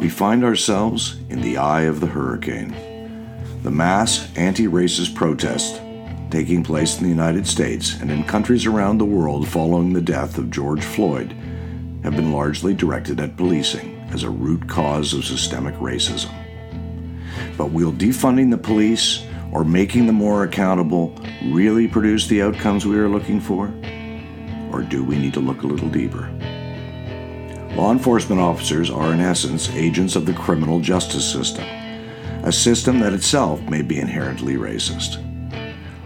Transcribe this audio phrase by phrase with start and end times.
[0.00, 2.74] we find ourselves in the eye of the hurricane.
[3.62, 5.78] The mass anti racist protests
[6.30, 10.38] taking place in the United States and in countries around the world following the death
[10.38, 11.32] of George Floyd
[12.02, 16.32] have been largely directed at policing as a root cause of systemic racism.
[17.58, 19.22] But will defunding the police
[19.52, 21.14] or making them more accountable
[21.44, 23.66] really produce the outcomes we are looking for?
[24.72, 26.30] Or do we need to look a little deeper?
[27.76, 31.64] Law enforcement officers are, in essence, agents of the criminal justice system,
[32.44, 35.24] a system that itself may be inherently racist.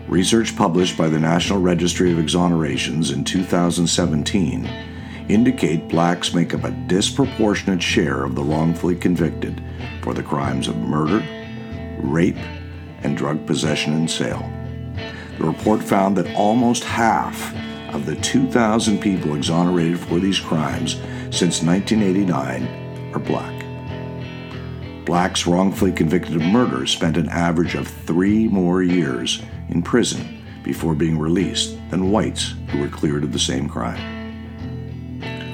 [0.07, 4.67] Research published by the National Registry of Exonerations in 2017
[5.29, 9.63] indicate blacks make up a disproportionate share of the wrongfully convicted
[10.03, 11.25] for the crimes of murder,
[11.99, 12.37] rape,
[13.03, 14.47] and drug possession and sale.
[15.39, 17.55] The report found that almost half
[17.95, 21.01] of the 2,000 people exonerated for these crimes
[21.35, 25.05] since 1989 are black.
[25.05, 30.95] Blacks wrongfully convicted of murder spent an average of three more years in prison before
[30.95, 34.01] being released than whites who were cleared of the same crime.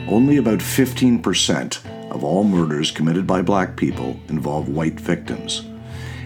[0.07, 5.65] Only about 15% of all murders committed by black people involve white victims,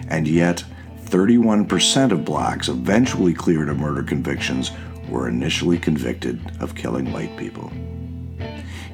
[0.09, 0.65] and yet
[1.05, 4.71] 31% of blacks eventually cleared of murder convictions
[5.07, 7.71] were initially convicted of killing white people.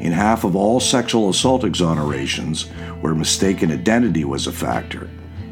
[0.01, 2.67] In half of all sexual assault exonerations,
[3.01, 5.07] where mistaken identity was a factor,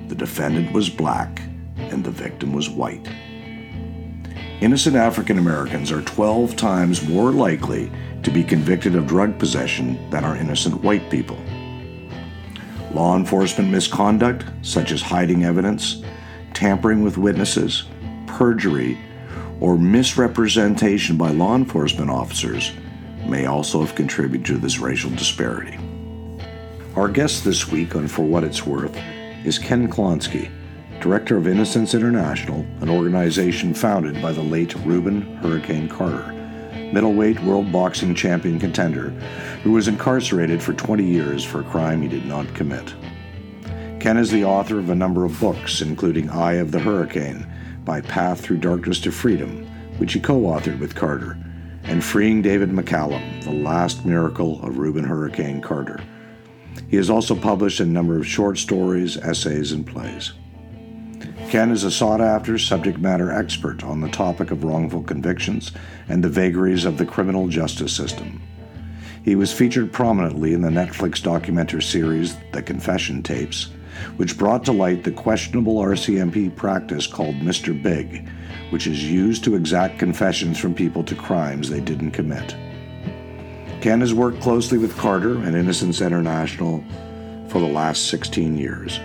[0.08, 1.40] the defendant was black
[1.78, 3.08] and the victim was white.
[4.60, 7.92] Innocent African Americans are 12 times more likely
[8.24, 11.38] to be convicted of drug possession than are innocent white people.
[12.92, 16.02] Law enforcement misconduct, such as hiding evidence,
[16.56, 17.84] tampering with witnesses,
[18.26, 18.98] perjury,
[19.60, 22.72] or misrepresentation by law enforcement officers,
[23.30, 25.78] may also have contributed to this racial disparity.
[26.96, 28.98] Our guest this week on For What It's Worth
[29.46, 30.52] is Ken Klonsky,
[31.00, 36.36] Director of Innocence International, an organization founded by the late Rubin Hurricane Carter
[36.94, 39.10] middleweight world boxing champion contender
[39.64, 42.94] who was incarcerated for 20 years for a crime he did not commit.
[44.00, 47.46] Ken is the author of a number of books, including Eye of the Hurricane,
[47.86, 51.38] My Path Through Darkness to Freedom, which he co authored with Carter,
[51.90, 56.00] and Freeing David McCallum, The Last Miracle of Rubin Hurricane Carter.
[56.88, 60.34] He has also published a number of short stories, essays, and plays.
[61.50, 65.72] Ken is a sought after subject matter expert on the topic of wrongful convictions
[66.08, 68.40] and the vagaries of the criminal justice system.
[69.26, 73.70] He was featured prominently in the Netflix documentary series The Confession Tapes,
[74.18, 77.80] which brought to light the questionable RCMP practice called Mr.
[77.82, 78.28] Big,
[78.70, 82.56] which is used to exact confessions from people to crimes they didn't commit.
[83.82, 86.84] Ken has worked closely with Carter and Innocence International
[87.48, 89.00] for the last 16 years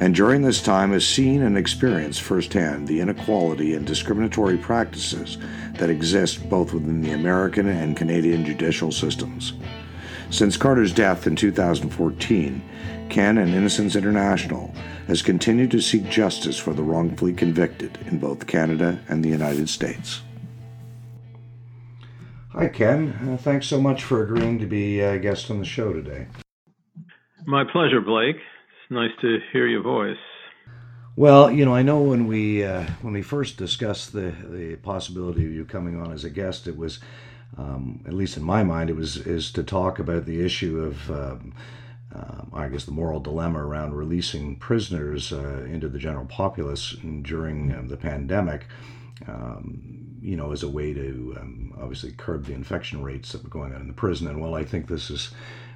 [0.00, 5.38] and during this time has seen and experienced firsthand the inequality and discriminatory practices
[5.78, 9.54] that exist both within the American and Canadian judicial systems.
[10.30, 12.62] Since Carter's death in 2014,
[13.08, 14.74] Ken and Innocence International
[15.06, 19.68] has continued to seek justice for the wrongfully convicted in both Canada and the United
[19.68, 20.22] States.
[22.50, 23.10] Hi, Ken.
[23.30, 26.26] Uh, thanks so much for agreeing to be a guest on the show today.
[27.44, 30.16] My pleasure, Blake It's nice to hear your voice.
[31.16, 35.46] Well, you know, I know when we uh, when we first discussed the the possibility
[35.46, 36.98] of you coming on as a guest, it was,
[37.58, 41.10] um, at least in my mind, it was is to talk about the issue of.
[41.10, 41.54] Um,
[42.14, 47.74] uh, I guess the moral dilemma around releasing prisoners uh, into the general populace during
[47.74, 48.68] um, the pandemic,
[49.26, 51.36] um, you know, as a way to
[51.78, 54.28] obviously curb the infection rates that were going on in the prison.
[54.28, 55.30] And while I think this is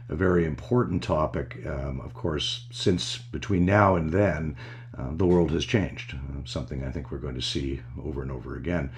[0.08, 1.58] a very important topic.
[1.66, 4.56] Of course, since between now and then,
[4.96, 6.14] uh, the world has changed.
[6.14, 8.90] Uh, something I think we're going to see over and over again.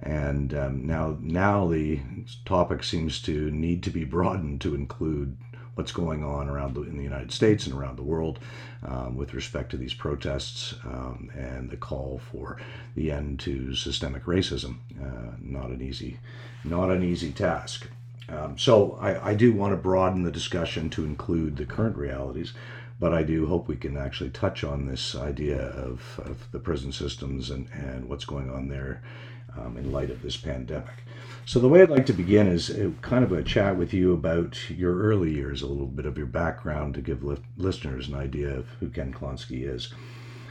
[0.00, 2.00] And um, now, now the
[2.44, 5.36] topic seems to need to be broadened to include
[5.78, 8.40] what's going on around the, in the United States and around the world
[8.82, 12.58] um, with respect to these protests um, and the call for
[12.96, 14.78] the end to systemic racism.
[15.00, 16.18] Uh, not an easy,
[16.64, 17.88] not an easy task.
[18.28, 22.52] Um, so I, I, do want to broaden the discussion to include the current realities,
[22.98, 26.92] but I do hope we can actually touch on this idea of, of the prison
[26.92, 29.00] systems and, and what's going on there
[29.64, 31.04] um, in light of this pandemic.
[31.48, 34.12] So the way I'd like to begin is uh, kind of a chat with you
[34.12, 38.14] about your early years, a little bit of your background to give li- listeners an
[38.14, 39.92] idea of who Ken Klonsky is.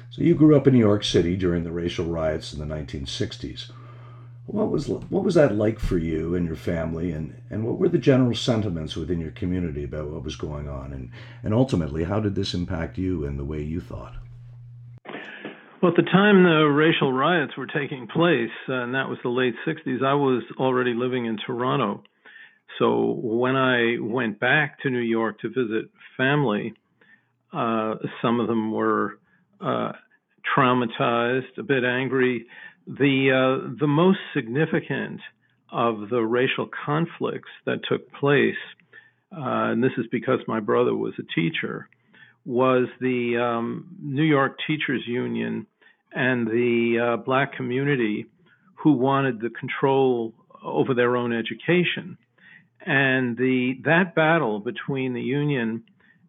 [0.10, 3.70] So you grew up in New York City during the racial riots in the 1960s.
[4.48, 7.90] What was what was that like for you and your family, and, and what were
[7.90, 11.12] the general sentiments within your community about what was going on, and,
[11.44, 14.16] and ultimately, how did this impact you and the way you thought?
[15.82, 19.30] Well, at the time the racial riots were taking place, uh, and that was the
[19.30, 22.04] late 60s, I was already living in Toronto.
[22.80, 26.74] So when I went back to New York to visit family,
[27.54, 29.20] uh, some of them were
[29.62, 29.92] uh,
[30.56, 32.48] traumatized, a bit angry
[32.88, 35.20] the uh, the most significant
[35.72, 38.56] of the racial conflicts that took place,
[39.34, 41.90] uh, and this is because my brother was a teacher,
[42.48, 45.68] was the um, New York Teachers Union
[46.14, 48.26] and the uh, black community
[48.76, 50.34] who wanted the control
[50.64, 52.18] over their own education,
[52.86, 55.84] and the that battle between the union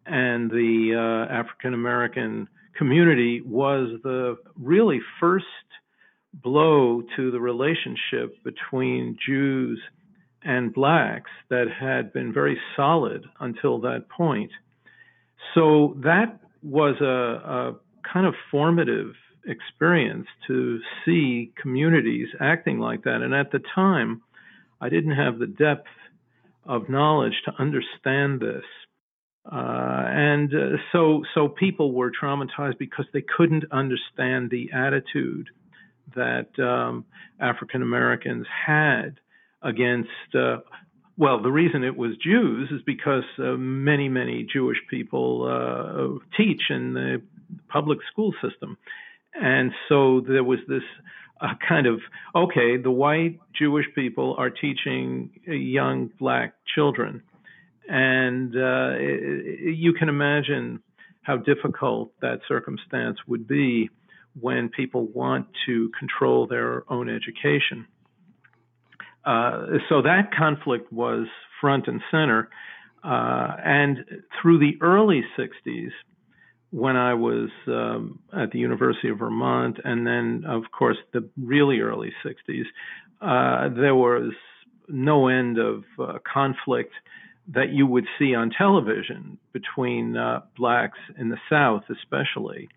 [0.06, 5.46] and the uh, African American community was the really first
[6.34, 9.80] blow to the relationship between Jews
[10.42, 14.50] and blacks that had been very solid until that point.
[15.54, 17.74] So that was a, a
[18.12, 19.14] kind of formative
[19.46, 23.22] experience to see communities acting like that.
[23.22, 24.22] And at the time,
[24.80, 25.88] I didn't have the depth
[26.64, 28.64] of knowledge to understand this.
[29.50, 35.48] Uh, and uh, so, so people were traumatized because they couldn't understand the attitude
[36.14, 37.04] that um,
[37.40, 39.18] African Americans had
[39.62, 40.10] against.
[40.34, 40.58] Uh,
[41.18, 46.62] well, the reason it was Jews is because uh, many, many Jewish people uh, teach
[46.70, 47.20] in the
[47.68, 48.78] public school system.
[49.34, 50.84] And so there was this
[51.40, 52.00] uh, kind of
[52.36, 57.22] okay, the white Jewish people are teaching young black children.
[57.88, 60.80] And uh, it, you can imagine
[61.22, 63.90] how difficult that circumstance would be
[64.40, 67.86] when people want to control their own education.
[69.24, 71.26] Uh, so that conflict was
[71.60, 72.48] front and center.
[73.04, 73.98] Uh, and
[74.40, 75.90] through the early 60s,
[76.70, 81.80] when I was um, at the University of Vermont, and then, of course, the really
[81.80, 82.64] early 60s,
[83.20, 84.32] uh, there was
[84.88, 86.92] no end of uh, conflict
[87.48, 92.68] that you would see on television between uh, blacks in the South, especially,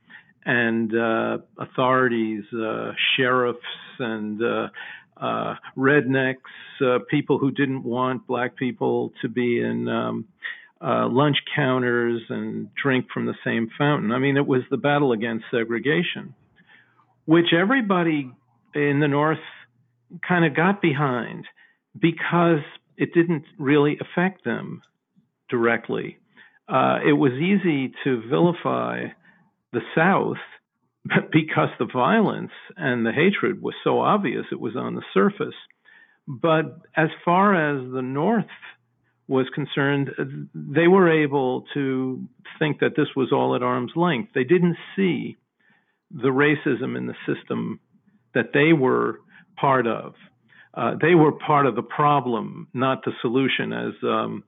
[0.46, 2.44] and uh, authorities,
[3.16, 3.60] sheriffs,
[4.00, 4.42] and
[5.22, 6.36] uh, rednecks,
[6.84, 10.26] uh, people who didn't want black people to be in um,
[10.84, 14.12] uh, lunch counters and drink from the same fountain.
[14.12, 16.34] I mean, it was the battle against segregation,
[17.26, 18.32] which everybody
[18.74, 19.38] in the North
[20.28, 21.46] kind of got behind
[22.00, 22.64] because
[22.98, 24.82] it didn't really affect them
[25.50, 26.18] directly.
[26.68, 29.06] Uh, it was easy to vilify
[29.74, 30.38] the South,
[31.32, 35.56] because the violence and the hatred was so obvious, it was on the surface.
[36.28, 38.46] But as far as the North
[39.28, 40.10] was concerned,
[40.54, 42.28] they were able to
[42.60, 44.32] think that this was all at arm's length.
[44.36, 45.38] They didn't see
[46.12, 47.80] the racism in the system
[48.34, 49.22] that they were
[49.56, 50.14] part of.
[50.74, 54.44] Uh, they were part of the problem, not the solution, as um,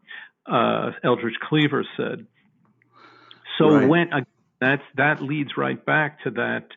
[0.46, 2.26] uh, Eldridge Cleaver said.
[3.58, 3.88] So right.
[3.88, 4.14] when
[4.64, 6.68] that's that leads right back to that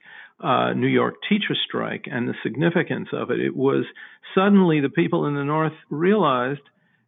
[0.41, 3.41] uh, New York teacher strike and the significance of it.
[3.41, 3.85] It was
[4.35, 6.61] suddenly the people in the North realized,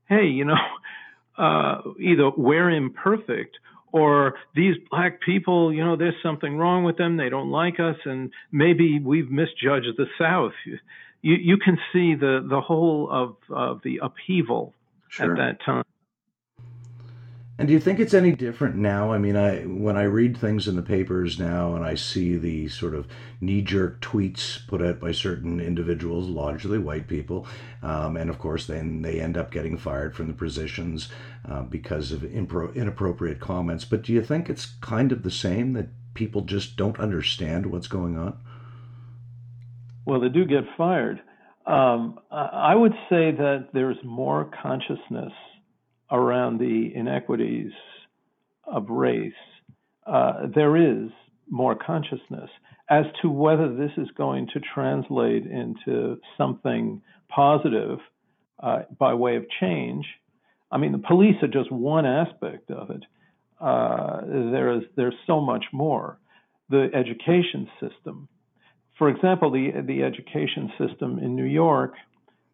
[0.08, 0.54] hey, you know,
[1.38, 3.56] uh, either we're imperfect
[3.92, 7.16] or these black people, you know, there's something wrong with them.
[7.16, 10.52] They don't like us, and maybe we've misjudged the South.
[10.66, 14.74] You you can see the the whole of of the upheaval
[15.08, 15.32] sure.
[15.32, 15.84] at that time.
[17.58, 19.12] And do you think it's any different now?
[19.12, 22.68] I mean, I when I read things in the papers now and I see the
[22.68, 23.08] sort of
[23.40, 27.48] knee-jerk tweets put out by certain individuals, largely white people,
[27.82, 31.08] um, and of course then they end up getting fired from the positions
[31.50, 33.84] uh, because of impro- inappropriate comments.
[33.84, 37.88] But do you think it's kind of the same that people just don't understand what's
[37.88, 38.38] going on?
[40.04, 41.20] Well, they do get fired.
[41.66, 45.32] Um, I would say that there's more consciousness
[46.10, 47.72] around the inequities
[48.64, 49.32] of race,
[50.06, 51.10] uh, there is
[51.50, 52.50] more consciousness
[52.90, 57.98] as to whether this is going to translate into something positive
[58.62, 60.06] uh, by way of change.
[60.70, 63.04] I mean, the police are just one aspect of it.
[63.60, 66.18] Uh, there is there's so much more.
[66.70, 68.28] The education system,
[68.98, 71.94] for example, the the education system in New York,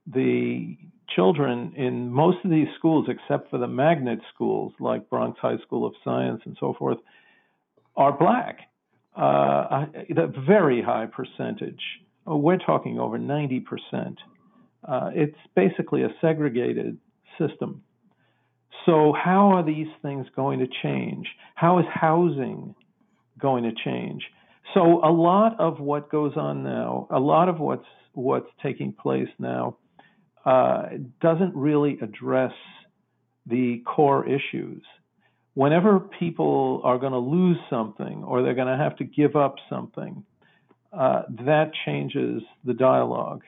[0.06, 0.76] the
[1.14, 5.86] children in most of these schools, except for the magnet schools like Bronx High School
[5.86, 6.98] of Science and so forth,
[7.96, 8.58] are black.
[9.16, 11.80] Uh, a very high percentage.
[12.26, 13.62] Oh, we're talking over 90%.
[14.86, 16.98] Uh, it's basically a segregated
[17.38, 17.82] system.
[18.86, 21.28] So, how are these things going to change?
[21.54, 22.74] How is housing
[23.38, 24.24] going to change?
[24.74, 29.28] So, a lot of what goes on now, a lot of what's what's taking place
[29.38, 29.76] now,
[30.44, 30.88] uh,
[31.20, 32.52] doesn't really address
[33.46, 34.82] the core issues.
[35.54, 39.56] Whenever people are going to lose something or they're going to have to give up
[39.70, 40.24] something,
[40.92, 43.42] uh, that changes the dialogue.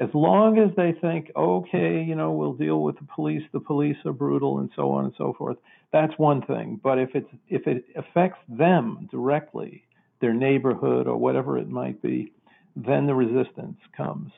[0.00, 3.96] As long as they think, okay, you know, we'll deal with the police, the police
[4.04, 5.56] are brutal, and so on and so forth,
[5.92, 6.80] that's one thing.
[6.82, 9.84] But if it's if it affects them directly,
[10.20, 12.32] their neighborhood or whatever it might be,
[12.74, 14.32] then the resistance comes.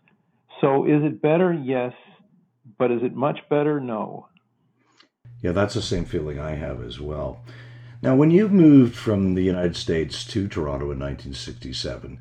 [0.61, 1.53] So is it better?
[1.53, 1.93] Yes.
[2.79, 3.81] But is it much better?
[3.81, 4.29] No.
[5.43, 7.41] Yeah, that's the same feeling I have as well.
[8.03, 12.19] Now, when you moved from the United States to Toronto in 1967,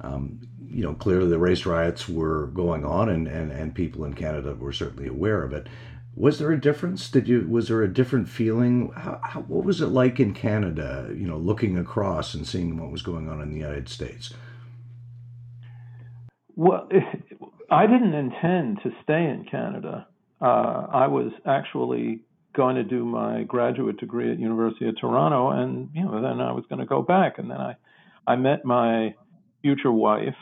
[0.00, 4.14] um, you know, clearly the race riots were going on, and, and, and people in
[4.14, 5.68] Canada were certainly aware of it.
[6.14, 7.10] Was there a difference?
[7.10, 8.90] Did you was there a different feeling?
[8.96, 11.10] How, how, what was it like in Canada?
[11.10, 14.32] You know, looking across and seeing what was going on in the United States.
[16.54, 16.88] Well,
[17.70, 20.06] I didn't intend to stay in Canada.
[20.40, 22.20] Uh, I was actually
[22.54, 26.52] going to do my graduate degree at University of Toronto, and you know, then I
[26.52, 27.38] was going to go back.
[27.38, 27.76] And then I,
[28.26, 29.14] I met my
[29.62, 30.36] future wife.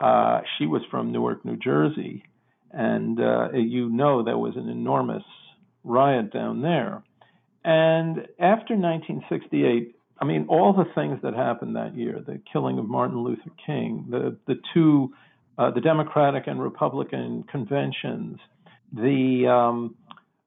[0.00, 2.24] Uh, she was from Newark, New Jersey,
[2.70, 5.24] and uh, you know there was an enormous
[5.84, 7.02] riot down there.
[7.64, 12.88] And after 1968, I mean, all the things that happened that year, the killing of
[12.88, 15.12] Martin Luther King, the the two
[15.58, 18.38] uh, the Democratic and Republican conventions,
[18.92, 19.96] the um,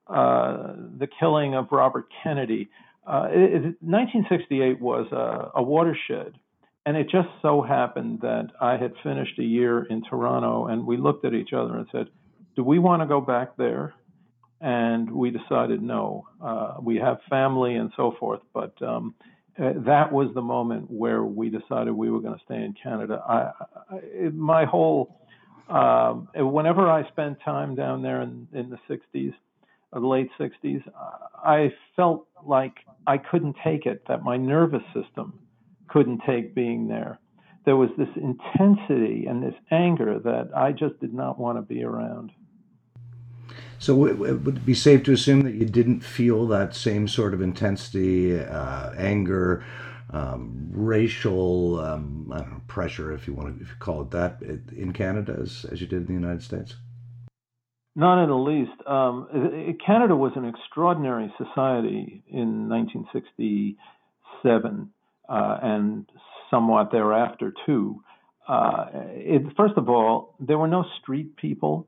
[0.07, 2.69] uh, the killing of Robert Kennedy.
[3.07, 6.33] Uh, it, 1968 was a, a, watershed,
[6.85, 10.97] and it just so happened that I had finished a year in Toronto, and we
[10.97, 12.07] looked at each other and said,
[12.55, 13.93] "Do we want to go back there?"
[14.61, 16.27] And we decided no.
[16.41, 19.13] Uh, we have family and so forth, but um,
[19.57, 23.21] uh, that was the moment where we decided we were going to stay in Canada.
[23.27, 25.21] I, I, my whole,
[25.69, 29.33] um, whenever I spent time down there in, in the 60s,
[29.93, 30.83] or the late 60s,
[31.43, 32.73] I felt like
[33.07, 35.39] I couldn't take it, that my nervous system
[35.87, 37.19] couldn't take being there.
[37.65, 41.83] There was this intensity and this anger that I just did not want to be
[41.83, 42.31] around.
[43.79, 47.33] So it would it be safe to assume that you didn't feel that same sort
[47.33, 49.63] of intensity, uh, anger,
[50.11, 54.41] um, racial um, know, pressure, if you want to if you call it that,
[54.75, 56.75] in Canada as, as you did in the United States?
[57.95, 58.85] Not in the least.
[58.85, 64.89] Um, Canada was an extraordinary society in 1967
[65.29, 66.05] uh, and
[66.51, 68.03] somewhat thereafter too.
[68.47, 71.87] Uh, it, first of all, there were no street people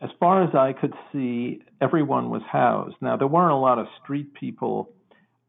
[0.00, 2.96] as far as I could see, everyone was housed.
[3.00, 4.90] Now, there weren't a lot of street people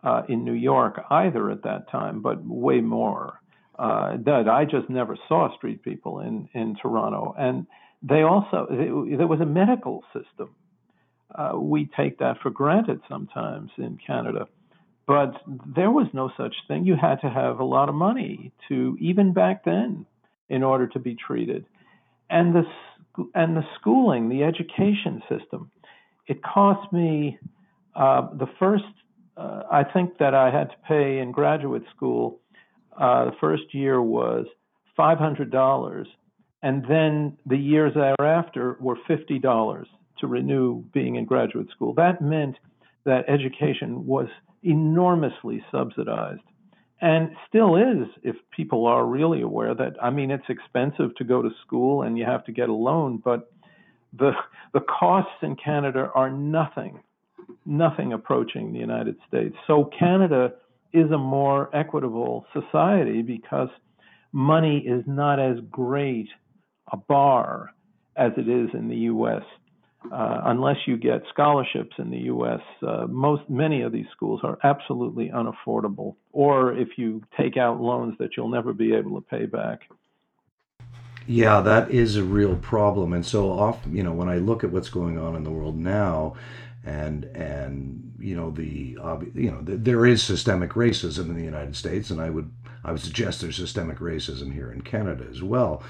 [0.03, 3.39] uh, in New York either at that time, but way more.
[3.77, 7.33] Uh, that I just never saw street people in, in Toronto.
[7.37, 7.65] And
[8.01, 10.53] they also, there was a medical system.
[11.33, 14.47] Uh, we take that for granted sometimes in Canada.
[15.07, 15.35] But
[15.75, 16.85] there was no such thing.
[16.85, 20.05] You had to have a lot of money to, even back then,
[20.49, 21.65] in order to be treated.
[22.29, 22.63] And the
[23.33, 25.71] and the schooling, the education system.
[26.27, 27.37] It cost me
[27.95, 28.83] uh, the first.
[29.35, 32.39] Uh, I think that I had to pay in graduate school.
[32.99, 34.45] Uh, the first year was
[34.95, 36.07] five hundred dollars,
[36.61, 39.87] and then the years thereafter were fifty dollars
[40.19, 41.93] to renew being in graduate school.
[41.93, 42.57] That meant
[43.05, 44.27] that education was
[44.63, 46.41] enormously subsidized
[47.01, 51.41] and still is if people are really aware that i mean it's expensive to go
[51.41, 53.51] to school and you have to get a loan but
[54.17, 54.31] the
[54.73, 56.99] the costs in canada are nothing
[57.65, 59.55] nothing approaching the united states.
[59.67, 60.53] So canada
[60.93, 63.69] is a more equitable society because
[64.31, 66.27] money is not as great
[66.91, 67.71] a bar
[68.15, 69.43] as it is in the us
[70.11, 74.57] uh, unless you get scholarships in the U.S., uh, most many of these schools are
[74.63, 76.15] absolutely unaffordable.
[76.31, 79.81] Or if you take out loans that you'll never be able to pay back.
[81.27, 83.13] Yeah, that is a real problem.
[83.13, 85.77] And so often, you know, when I look at what's going on in the world
[85.77, 86.35] now,
[86.85, 88.97] and and you know the
[89.35, 92.51] you know the, there is systemic racism in the United States, and I would
[92.83, 95.83] I would suggest there's systemic racism here in Canada as well.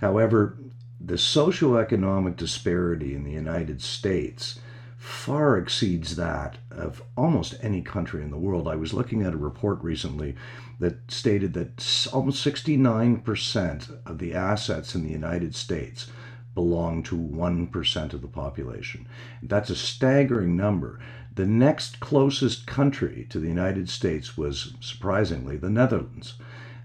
[0.00, 0.58] However,
[1.00, 4.60] the socioeconomic disparity in the United States
[4.96, 8.66] far exceeds that of almost any country in the world.
[8.66, 10.34] I was looking at a report recently
[10.80, 16.10] that stated that almost 69% of the assets in the United States
[16.54, 19.06] belong to 1% of the population.
[19.42, 20.98] That's a staggering number.
[21.34, 26.34] The next closest country to the United States was, surprisingly, the Netherlands,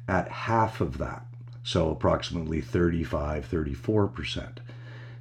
[0.08, 1.26] at half of that,
[1.64, 4.58] so approximately 35, 34%.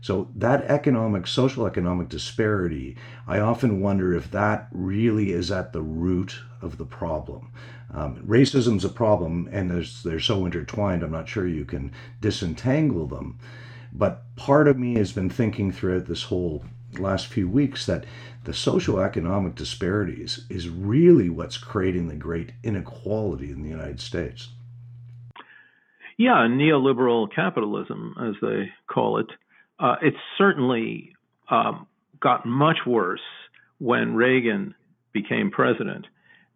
[0.03, 5.83] So that economic, social economic disparity, I often wonder if that really is at the
[5.83, 7.51] root of the problem.
[7.93, 11.03] Um, racism's a problem, and they're so intertwined.
[11.03, 13.39] I'm not sure you can disentangle them.
[13.93, 16.65] But part of me has been thinking throughout this whole
[16.99, 18.05] last few weeks that
[18.45, 24.49] the socioeconomic disparities is really what's creating the great inequality in the United States.
[26.21, 29.29] Yeah, neoliberal capitalism, as they call it.
[29.79, 31.15] Uh, it's certainly
[31.49, 31.87] um,
[32.21, 33.23] got much worse
[33.79, 34.75] when Reagan
[35.15, 36.07] became president.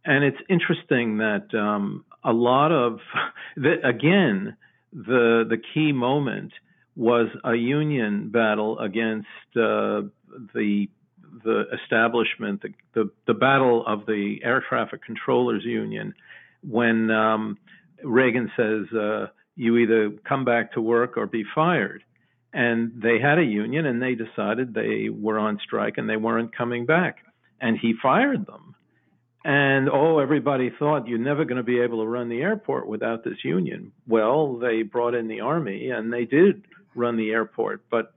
[0.04, 2.98] And it's interesting that um, a lot of,
[3.56, 4.54] the, again,
[4.92, 6.52] the the key moment
[6.94, 10.02] was a union battle against uh,
[10.54, 10.88] the
[11.42, 16.12] the establishment, the, the, the battle of the air traffic controllers union,
[16.62, 17.56] when um,
[18.02, 22.02] Reagan says uh, you either come back to work or be fired,
[22.52, 26.56] and they had a union and they decided they were on strike and they weren't
[26.56, 27.18] coming back,
[27.60, 28.74] and he fired them.
[29.44, 33.24] And oh, everybody thought you're never going to be able to run the airport without
[33.24, 33.92] this union.
[34.08, 37.82] Well, they brought in the army and they did run the airport.
[37.90, 38.14] But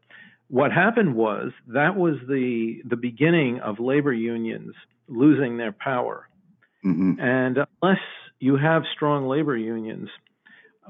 [0.47, 4.73] what happened was that was the the beginning of labor unions
[5.09, 6.29] losing their power.
[6.85, 7.19] Mm-hmm.
[7.19, 7.99] And unless
[8.39, 10.09] you have strong labor unions,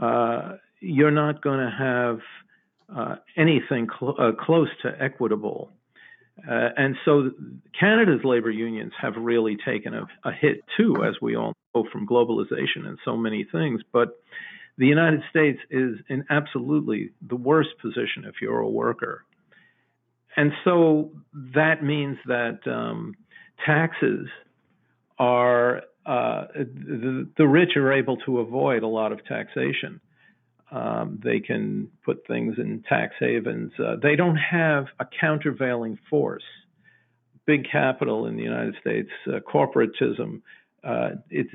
[0.02, 2.20] uh, you're not going to have
[2.96, 5.72] uh, anything cl- uh, close to equitable.
[6.48, 7.32] Uh, and so
[7.80, 12.08] Canada's labor unions have really taken a, a, hit too, as we all know from
[12.08, 13.82] globalization and so many things.
[13.92, 14.20] But
[14.78, 19.26] the United States is in absolutely the worst position if you're a worker.
[20.36, 21.12] And so
[21.56, 23.16] that means that um,
[23.66, 24.28] taxes
[25.18, 30.00] are, uh, the, the rich are able to avoid a lot of taxation.
[30.72, 33.72] Um, they can put things in tax havens.
[33.80, 36.44] Uh, they don't have a countervailing force.
[37.46, 40.42] Big capital in the United States, uh, corporatism,
[40.84, 41.10] uh,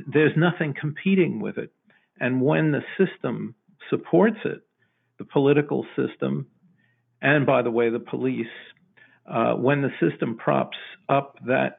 [0.07, 1.73] there's nothing competing with it.
[2.21, 3.55] And when the system
[3.91, 4.63] supports it,
[5.19, 6.47] the political system,
[7.21, 8.47] and by the way, the police,
[9.27, 10.77] uh, when the system props
[11.09, 11.79] up that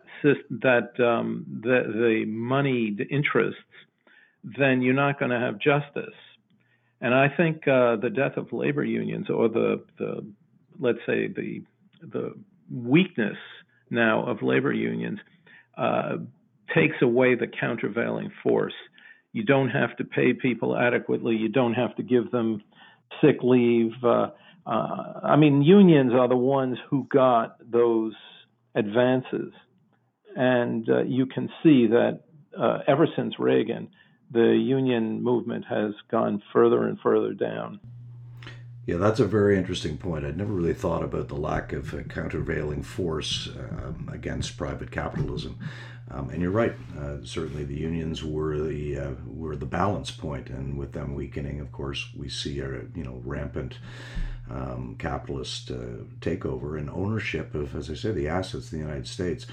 [0.62, 3.60] that um, the, the moneyed interests,
[4.44, 6.16] then you're not going to have justice.
[7.02, 10.26] And I think uh, the death of labor unions, or the, the
[10.80, 11.64] let's say the
[12.02, 12.34] the
[12.74, 13.38] weakness
[13.90, 15.20] now of labor unions,
[15.78, 16.18] uh,
[16.74, 18.74] takes away the countervailing force
[19.34, 21.36] you don't have to pay people adequately.
[21.36, 22.64] You don't have to give them
[23.20, 23.92] sick leave.
[24.04, 24.30] Uh,
[24.66, 28.14] uh, I mean, unions are the ones who got those
[28.76, 29.52] advances.
[30.36, 32.22] And uh, you can see that
[32.60, 33.90] uh, ever since Reagan,
[34.32, 37.80] the union movement has gone further and further down.
[38.86, 40.26] Yeah, that's a very interesting point.
[40.26, 45.58] I'd never really thought about the lack of a countervailing force um, against private capitalism.
[46.12, 46.74] Um, and you're right.
[47.00, 51.62] Uh, certainly, the unions were the uh, were the balance point, and with them weakening,
[51.62, 53.78] of course, we see a you know rampant
[54.50, 59.08] um, capitalist uh, takeover and ownership of, as I say, the assets of the United
[59.08, 59.46] States.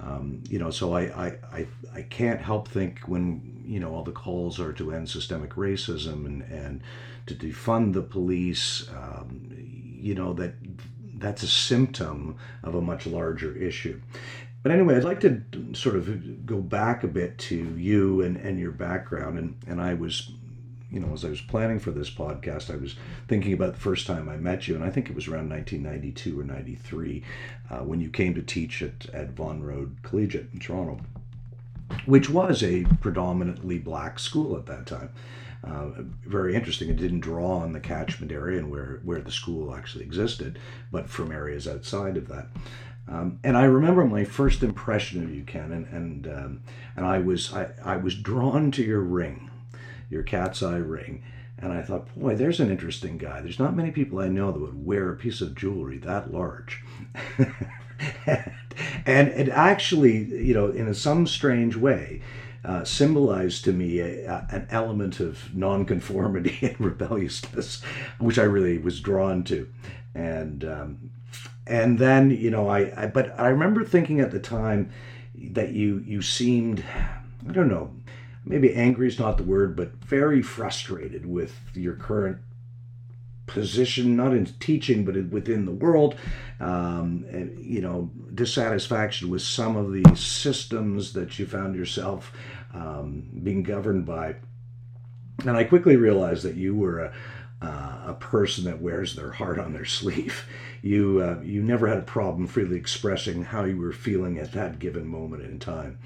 [0.00, 4.02] Um, you know, so I, I, I, I can't help think when you know all
[4.02, 6.82] the calls are to end systemic racism and and
[7.26, 8.88] to defund the police.
[8.88, 9.48] Um,
[10.02, 10.54] you know that
[11.16, 14.00] that's a symptom of a much larger issue.
[14.62, 18.58] But anyway, I'd like to sort of go back a bit to you and, and
[18.58, 19.38] your background.
[19.38, 20.32] And, and I was,
[20.90, 22.96] you know, as I was planning for this podcast, I was
[23.28, 24.74] thinking about the first time I met you.
[24.74, 27.22] And I think it was around 1992 or 93
[27.70, 31.00] uh, when you came to teach at, at Vaughan Road Collegiate in Toronto,
[32.06, 35.10] which was a predominantly black school at that time.
[35.62, 35.90] Uh,
[36.26, 36.88] very interesting.
[36.88, 40.58] It didn't draw on the catchment area and where, where the school actually existed,
[40.90, 42.48] but from areas outside of that.
[43.08, 46.62] Um, and I remember my first impression of you, Ken, and and, um,
[46.96, 49.49] and I was I, I was drawn to your ring,
[50.10, 51.22] your cat's eye ring,
[51.58, 53.40] and I thought, boy, there's an interesting guy.
[53.40, 56.82] There's not many people I know that would wear a piece of jewelry that large.
[59.06, 62.22] and it actually, you know, in some strange way,
[62.64, 67.82] uh, symbolized to me a, a, an element of nonconformity and rebelliousness,
[68.18, 69.68] which I really was drawn to.
[70.14, 71.10] And um,
[71.66, 74.90] and then you know I, I but I remember thinking at the time
[75.34, 76.84] that you you seemed
[77.48, 77.94] I don't know
[78.44, 82.38] maybe angry is not the word but very frustrated with your current
[83.46, 86.14] position, not in teaching, but within the world.
[86.60, 92.32] Um, and, you know, dissatisfaction with some of the systems that you found yourself
[92.72, 94.36] um, being governed by.
[95.40, 97.12] And I quickly realized that you were a,
[97.62, 100.46] uh, a person that wears their heart on their sleeve.
[100.82, 104.78] You uh, you never had a problem freely expressing how you were feeling at that
[104.78, 105.98] given moment in time.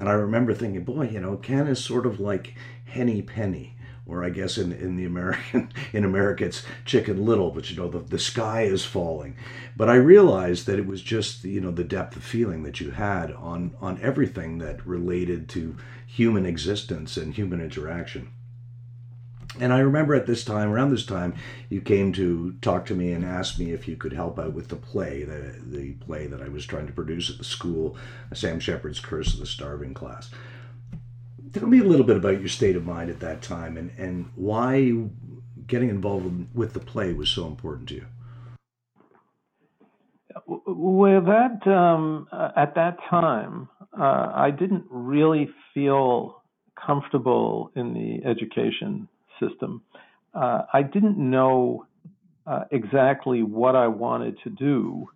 [0.00, 2.54] And I remember thinking, boy, you know, Ken is sort of like
[2.86, 3.76] Henny Penny
[4.10, 7.88] or I guess in, in the American in America it's Chicken Little, but you know
[7.88, 9.36] the, the sky is falling.
[9.76, 12.90] But I realized that it was just you know the depth of feeling that you
[12.90, 18.30] had on on everything that related to human existence and human interaction.
[19.60, 21.34] And I remember at this time, around this time,
[21.68, 24.68] you came to talk to me and ask me if you could help out with
[24.68, 27.96] the play, the, the play that I was trying to produce at the school,
[28.32, 30.30] Sam Shepard's Curse of the Starving Class
[31.52, 34.30] tell me a little bit about your state of mind at that time and, and
[34.34, 34.92] why
[35.66, 38.06] getting involved with the play was so important to you.
[40.46, 43.68] Well, that um, at that time,
[43.98, 46.42] uh, I didn't really feel
[46.76, 49.08] comfortable in the education
[49.40, 49.82] system.
[50.34, 51.86] Uh, I didn't know
[52.46, 55.08] uh, exactly what I wanted to do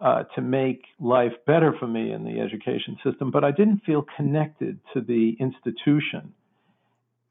[0.00, 4.04] uh, to make life better for me in the education system, but I didn't feel
[4.16, 6.34] connected to the institution.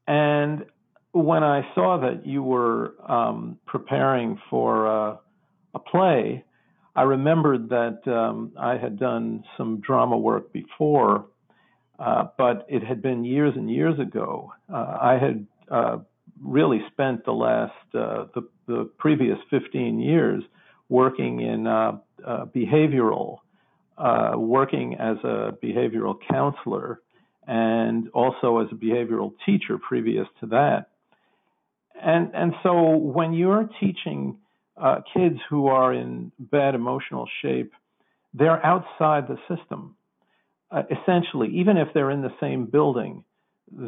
[0.06, 0.64] And
[1.12, 5.16] when I saw that you were um, preparing for uh,
[5.74, 6.44] a play,
[6.94, 11.26] I remembered that um, I had done some drama work before,
[11.98, 14.52] uh, but it had been years and years ago.
[14.72, 15.98] Uh, I had uh,
[16.42, 20.42] really spent the last, uh, the, the previous 15 years
[20.88, 23.38] working in uh, uh, behavioral,
[23.96, 27.00] uh, working as a behavioral counselor,
[27.46, 30.90] and also as a behavioral teacher previous to that.
[32.00, 34.38] And and so when you're teaching
[34.76, 37.72] uh, kids who are in bad emotional shape,
[38.34, 39.96] they're outside the system.
[40.70, 43.24] Uh, essentially, even if they're in the same building,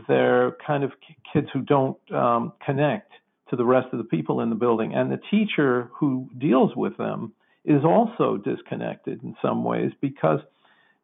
[0.09, 0.93] they're kind of
[1.33, 3.13] kids who don't um, connect
[3.51, 4.95] to the rest of the people in the building.
[4.95, 7.33] And the teacher who deals with them
[7.65, 10.41] is also disconnected in some ways because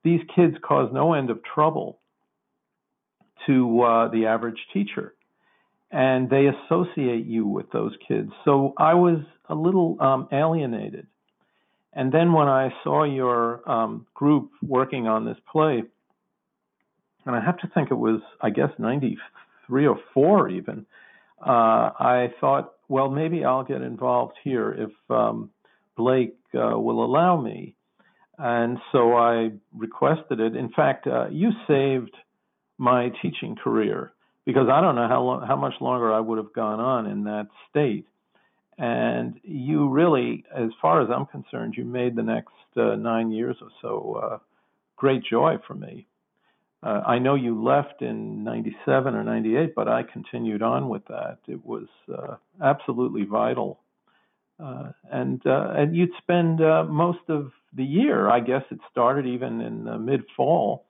[0.05, 1.99] these kids cause no end of trouble
[3.47, 5.15] to uh, the average teacher.
[5.91, 8.31] And they associate you with those kids.
[8.45, 11.07] So I was a little um, alienated.
[11.93, 15.85] And then when I saw your um, group working on this play,
[17.27, 20.87] and I have to think it was, I guess, 93 or 4 even,
[21.45, 25.51] uh, I thought, well, maybe I'll get involved here if um,
[25.97, 27.75] Blake uh, will allow me.
[28.39, 30.55] And so I requested it.
[30.55, 32.15] In fact, uh, you saved
[32.79, 34.13] my teaching career
[34.45, 37.25] because I don't know how long, how much longer I would have gone on in
[37.25, 38.07] that state.
[38.79, 43.57] And you really, as far as I'm concerned, you made the next uh, nine years
[43.61, 44.39] or so uh,
[44.97, 46.07] great joy for me.
[46.87, 51.39] Uh, I know you left in 97 or 98, but I continued on with that.
[51.49, 53.81] It was uh, absolutely vital.
[54.63, 59.27] Uh, and uh, and you'd spend uh, most of the year, I guess it started
[59.27, 60.87] even in mid fall,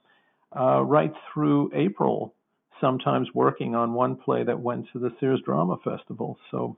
[0.55, 2.35] uh, right through April,
[2.79, 6.39] sometimes working on one play that went to the Sears Drama Festival.
[6.51, 6.77] So,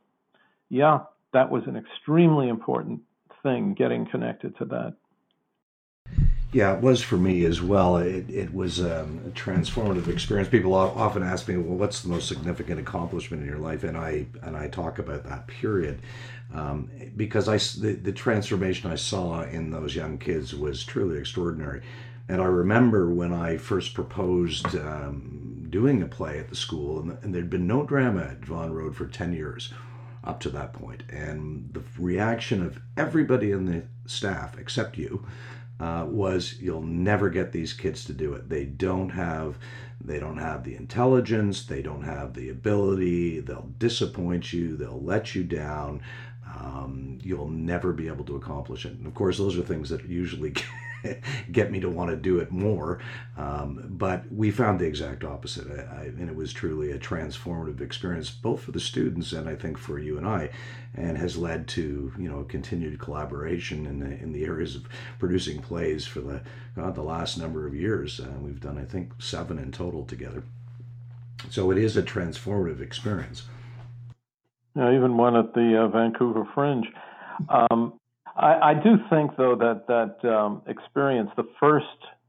[0.71, 1.01] yeah,
[1.33, 3.01] that was an extremely important
[3.43, 4.95] thing, getting connected to that.
[6.51, 7.99] Yeah, it was for me as well.
[7.99, 10.49] It, it was um, a transformative experience.
[10.49, 14.27] People often ask me, "Well, what's the most significant accomplishment in your life?" And I
[14.43, 16.01] and I talk about that period
[16.55, 21.83] um, because I the, the transformation I saw in those young kids was truly extraordinary.
[22.31, 27.19] And I remember when I first proposed um, doing a play at the school, and,
[27.23, 29.73] and there'd been no drama at Vaughan Road for ten years
[30.25, 35.27] up to that point, and the reaction of everybody in the staff except you
[35.81, 38.49] uh, was you'll never get these kids to do it.
[38.49, 39.59] They don't have
[40.01, 45.35] they don't have the intelligence, they don't have the ability, they'll disappoint you, they'll let
[45.35, 46.01] you down.
[46.57, 48.93] Um, you'll never be able to accomplish it.
[48.93, 50.55] And of course, those are things that usually
[51.53, 53.01] get me to want to do it more.
[53.37, 57.81] Um, but we found the exact opposite, I, I, and it was truly a transformative
[57.81, 60.51] experience, both for the students and I think for you and I,
[60.95, 65.61] and has led to you know continued collaboration in the in the areas of producing
[65.61, 66.41] plays for the
[66.75, 68.21] God, the last number of years.
[68.21, 70.43] Uh, we've done I think seven in total together.
[71.51, 73.45] So it is a transformative experience.
[74.79, 76.87] Yeah, even one at the uh, Vancouver Fringe.
[77.49, 77.99] Um,
[78.37, 81.87] I, I do think, though, that that um, experience, the first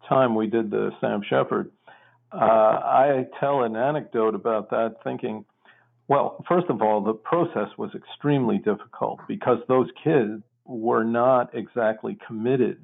[0.08, 1.70] time we did the Sam Shepard,
[2.32, 5.46] uh, I tell an anecdote about that, thinking,
[6.08, 12.18] Well, first of all, the process was extremely difficult because those kids were not exactly
[12.26, 12.84] committed.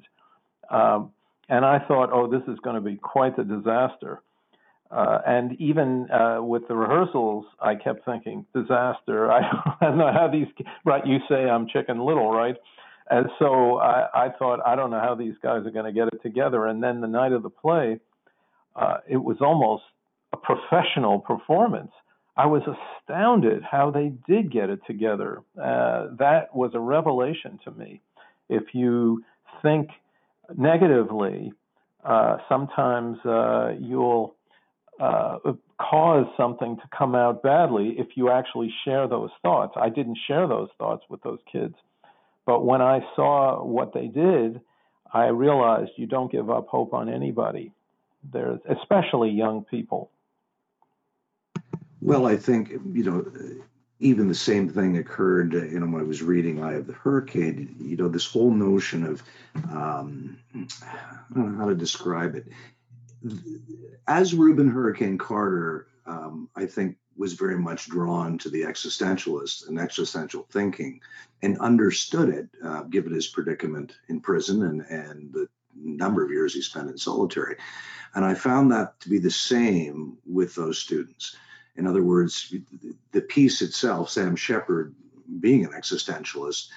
[0.70, 1.10] Um,
[1.48, 4.22] and I thought, oh, this is going to be quite a disaster.
[4.90, 9.30] Uh, and even uh, with the rehearsals, I kept thinking, disaster.
[9.32, 9.40] I,
[9.80, 10.46] don't know how these,
[10.84, 11.06] right?
[11.06, 12.56] You say I'm chicken little, right?
[13.10, 16.08] And so I, I thought, I don't know how these guys are going to get
[16.08, 16.66] it together.
[16.66, 18.00] And then the night of the play,
[18.74, 19.84] uh, it was almost
[20.32, 21.92] a professional performance.
[22.36, 25.40] I was astounded how they did get it together.
[25.56, 28.02] Uh, that was a revelation to me.
[28.48, 29.24] If you
[29.62, 29.88] think
[30.56, 31.52] negatively,
[32.04, 34.35] uh, sometimes uh, you'll
[34.98, 35.38] uh,
[35.78, 39.74] cause something to come out badly if you actually share those thoughts.
[39.76, 41.74] I didn't share those thoughts with those kids.
[42.46, 44.60] But when I saw what they did,
[45.12, 47.72] I realized you don't give up hope on anybody.
[48.32, 50.10] There's especially young people.
[52.00, 53.26] Well, I think you know,
[53.98, 55.52] even the same thing occurred.
[55.54, 59.04] You know, when I was reading "Eye of the Hurricane," you know, this whole notion
[59.04, 59.22] of
[59.70, 62.46] um, I don't know how to describe it.
[64.06, 69.78] As Rubin Hurricane Carter, um, I think was very much drawn to the existentialist and
[69.78, 71.00] existential thinking
[71.42, 76.54] and understood it, uh, given his predicament in prison and, and the number of years
[76.54, 77.56] he spent in solitary.
[78.14, 81.36] And I found that to be the same with those students.
[81.76, 82.54] In other words,
[83.12, 84.94] the piece itself, Sam Shepard
[85.40, 86.68] being an existentialist,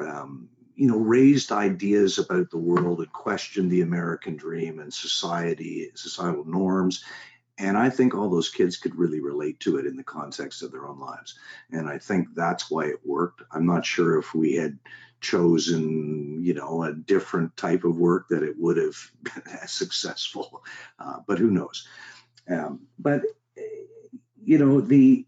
[0.00, 5.90] um, you know, raised ideas about the world and questioned the American dream and society,
[5.94, 7.02] societal norms,
[7.58, 10.72] and I think all those kids could really relate to it in the context of
[10.72, 11.38] their own lives.
[11.70, 13.42] And I think that's why it worked.
[13.50, 14.78] I'm not sure if we had
[15.22, 20.62] chosen, you know, a different type of work that it would have been as successful,
[20.98, 21.88] uh, but who knows?
[22.48, 23.22] Um, but
[24.44, 25.26] you know, the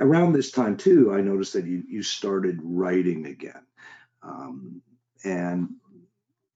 [0.00, 3.66] around this time too, I noticed that you you started writing again,
[4.26, 4.82] um,
[5.24, 5.68] and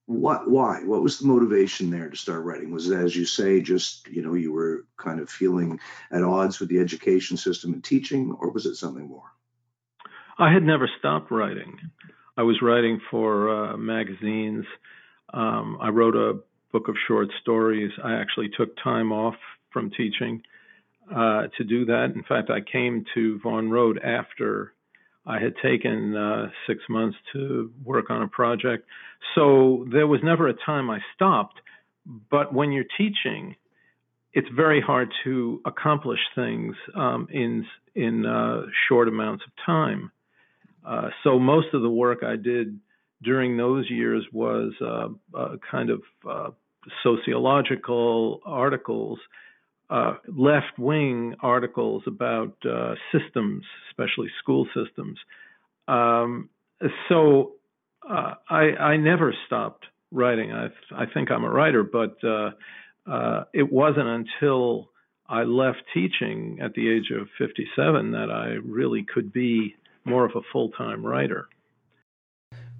[0.05, 0.83] what why?
[0.83, 2.71] What was the motivation there to start writing?
[2.71, 5.79] Was it as you say just you know you were kind of feeling
[6.11, 9.31] at odds with the education system and teaching or was it something more?
[10.37, 11.79] I had never stopped writing.
[12.37, 14.65] I was writing for uh, magazines.
[15.33, 16.39] Um, i wrote a
[16.71, 17.91] book of short stories.
[18.03, 19.35] I actually took time off
[19.71, 20.41] from teaching
[21.13, 22.11] uh, to do that.
[22.15, 24.73] In fact i came to vaughan road after
[25.25, 28.87] I had taken uh, six months to work on a project.
[29.35, 31.59] So there was never a time I stopped.
[32.29, 33.55] But when you're teaching,
[34.33, 40.11] it's very hard to accomplish things um, in in uh, short amounts of time.
[40.85, 42.79] Uh, so most of the work I did
[43.21, 45.09] during those years was uh,
[45.69, 46.49] kind of uh,
[47.03, 49.19] sociological articles
[49.91, 55.19] uh, left wing articles about uh, systems, especially school systems.
[55.87, 56.49] Um,
[57.09, 57.53] so
[58.09, 60.53] uh, I, I, never stopped writing.
[60.53, 62.51] I, I, think I'm a writer, but uh,
[63.05, 64.89] uh, it wasn't until
[65.27, 69.75] I left teaching at the age of 57 that I really could be
[70.05, 71.47] more of a full time writer.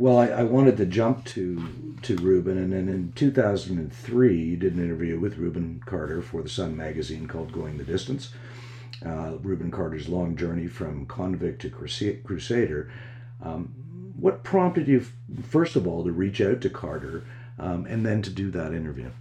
[0.02, 4.74] Well, I, I, wanted to jump to to Rubin, and then in 2003, you did
[4.74, 8.34] an interview with Rubin Carter for the Sun magazine called "Going the Distance."
[9.06, 12.92] Uh, Rubin Carter's long journey from convict to crusader.
[13.44, 13.76] Um,
[14.20, 15.06] what prompted you,
[15.48, 17.24] first of all, to reach out to Carter,
[17.60, 19.12] um, and then to do that interview?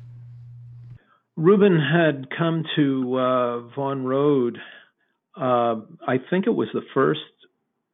[1.37, 4.57] Rubin had come to uh, Vaughan Road.
[5.37, 7.21] Uh, I think it was the first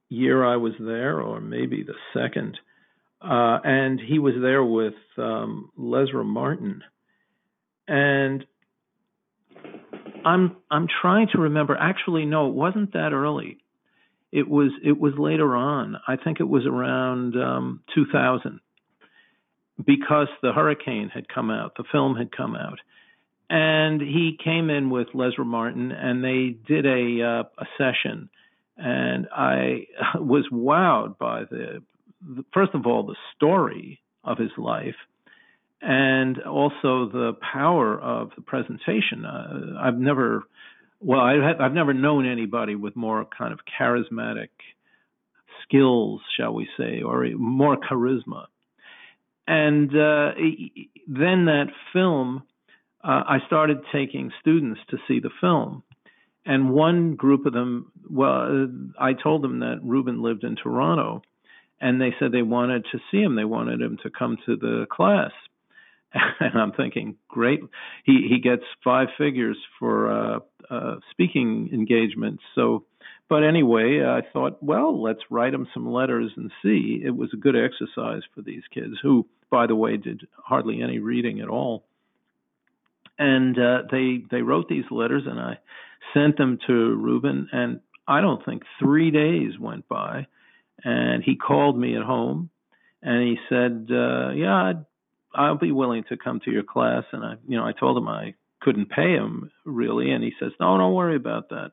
[0.08, 2.60] year I was there, or maybe the second.
[3.20, 6.82] Uh, and he was there with um, Lesra Martin.
[7.88, 8.44] And
[10.24, 11.76] I'm I'm trying to remember.
[11.76, 13.58] Actually, no, it wasn't that early.
[14.32, 15.96] It was it was later on.
[16.06, 18.60] I think it was around um, 2000,
[19.84, 22.80] because the hurricane had come out, the film had come out,
[23.48, 28.28] and he came in with Lesra Martin, and they did a uh, a session,
[28.76, 31.82] and I was wowed by the
[32.52, 34.96] first of all, the story of his life,
[35.80, 39.24] and also the power of the presentation.
[39.24, 40.44] Uh, I've never,
[41.00, 44.48] well, I have never known anybody with more kind of charismatic
[45.62, 48.46] skills, shall we say, or more charisma.
[49.46, 50.32] And uh,
[51.06, 52.42] then that film,
[53.04, 55.82] uh, I started taking students to see the film.
[56.44, 61.22] And one group of them, well, I told them that Rubin lived in Toronto
[61.80, 63.36] and they said they wanted to see him.
[63.36, 65.32] They wanted him to come to the class.
[66.40, 67.60] And I'm thinking, great.
[68.04, 70.38] He he gets five figures for uh,
[70.70, 72.42] uh, speaking engagements.
[72.54, 72.84] So
[73.28, 77.02] but anyway, I thought, well, let's write him some letters and see.
[77.04, 81.00] It was a good exercise for these kids, who, by the way, did hardly any
[81.00, 81.84] reading at all.
[83.18, 85.58] And uh, they they wrote these letters, and I
[86.14, 87.48] sent them to Rubin.
[87.50, 90.26] And I don't think three days went by,
[90.86, 92.50] and he called me at home,
[93.02, 94.84] and he said, uh, "Yeah, I'd,
[95.34, 98.08] I'll be willing to come to your class." And I, you know, I told him
[98.08, 101.72] I couldn't pay him really, and he says, "No, don't worry about that."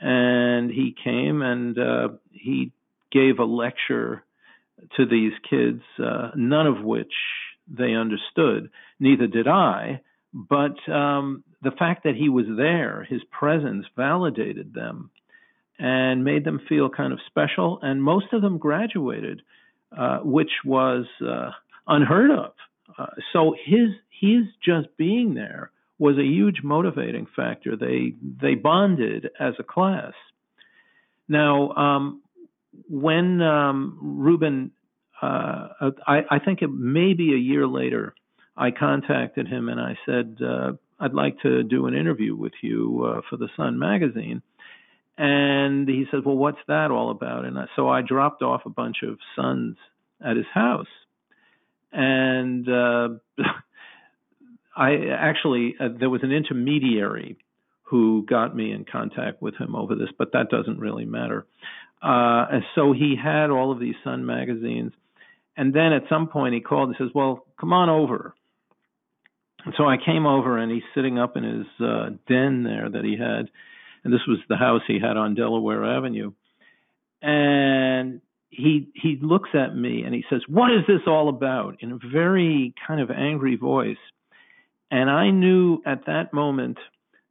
[0.00, 2.72] and he came and uh, he
[3.12, 4.24] gave a lecture
[4.96, 7.12] to these kids, uh, none of which
[7.68, 8.70] they understood.
[8.98, 10.00] Neither did I.
[10.32, 15.10] But um, the fact that he was there, his presence validated them
[15.80, 17.78] and made them feel kind of special.
[17.82, 19.40] And most of them graduated,
[19.96, 21.50] uh, which was uh,
[21.86, 22.52] unheard of.
[22.98, 27.76] Uh, so his his just being there was a huge motivating factor.
[27.76, 30.12] They they bonded as a class.
[31.28, 32.22] Now, um,
[32.88, 34.72] when um, Rubin,
[35.22, 35.68] uh,
[36.06, 38.14] I, I, think it may be a year later,
[38.56, 43.04] I contacted him and I said, uh, I'd like to do an interview with you
[43.06, 44.42] uh, for the Sun magazine.
[45.22, 47.44] And he said, Well, what's that all about?
[47.44, 49.76] And I, so I dropped off a bunch of Suns
[50.24, 50.86] at his house.
[51.92, 53.08] And uh,
[54.76, 57.36] I actually uh, there was an intermediary
[57.82, 61.44] who got me in contact with him over this, but that doesn't really matter.
[62.02, 64.92] Uh, and so he had all of these Sun magazines,
[65.54, 68.34] and then at some point he called and says, "Well, come on over."
[69.66, 73.04] And so I came over, and he's sitting up in his uh, den there that
[73.04, 73.50] he had,
[74.04, 76.32] and this was the house he had on Delaware Avenue,
[77.22, 81.92] and he he looks at me and he says, "What is this all about?" in
[81.92, 83.96] a very kind of angry voice.
[84.90, 86.78] And I knew at that moment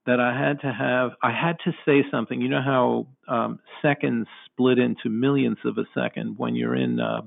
[0.05, 2.41] that I had to have, I had to say something.
[2.41, 7.21] You know how um, seconds split into millions of a second when you're in uh,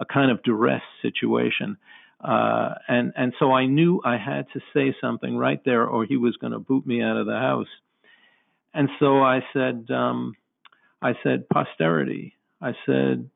[0.00, 1.76] a kind of duress situation.
[2.20, 6.16] Uh, and and so I knew I had to say something right there, or he
[6.16, 7.68] was going to boot me out of the house.
[8.76, 10.36] And so I said, um,
[11.00, 12.34] I said posterity.
[12.60, 13.30] I said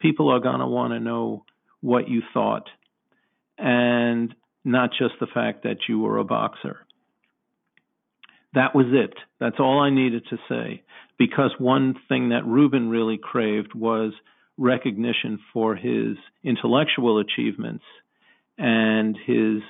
[0.00, 1.44] people are going to want to know
[1.82, 2.66] what you thought,
[3.58, 6.78] and not just the fact that you were a boxer.
[8.54, 9.12] That was it.
[9.38, 10.82] That's all I needed to say.
[11.18, 14.14] Because one thing that Rubin really craved was
[14.56, 17.84] recognition for his intellectual achievements
[18.56, 19.60] and his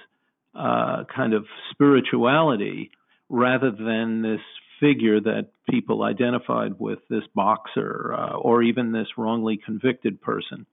[0.55, 2.93] uh, kind of spirituality
[3.29, 4.41] rather than this
[4.81, 10.67] figure that people identified with this boxer uh, or even this wrongly convicted person.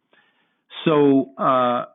[0.85, 1.85] So uh,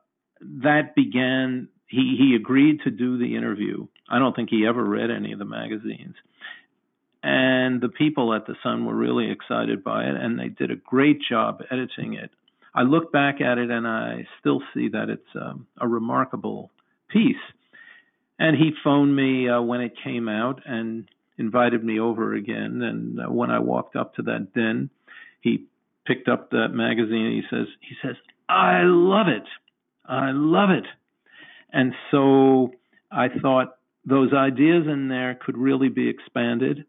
[0.62, 3.86] that began he he agreed to do the interview.
[4.08, 6.14] I don't think he ever read any of the magazines.
[7.22, 10.76] And the people at the Sun were really excited by it, and they did a
[10.76, 12.30] great job editing it.
[12.74, 16.70] I look back at it, and I still see that it's um, a remarkable
[17.08, 17.36] piece.
[18.38, 21.06] And he phoned me uh, when it came out and
[21.38, 22.82] invited me over again.
[22.82, 24.90] And uh, when I walked up to that den,
[25.40, 25.66] he
[26.06, 27.32] picked up that magazine.
[27.32, 28.16] He says, "He says,
[28.48, 29.46] I love it.
[30.04, 30.86] I love it."
[31.72, 32.72] And so
[33.10, 36.84] I thought those ideas in there could really be expanded.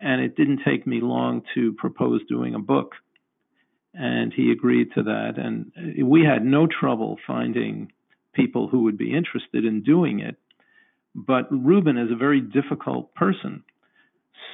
[0.00, 2.94] And it didn't take me long to propose doing a book.
[3.92, 5.32] And he agreed to that.
[5.36, 5.72] And
[6.06, 7.92] we had no trouble finding
[8.32, 10.36] people who would be interested in doing it.
[11.14, 13.64] But Rubin is a very difficult person.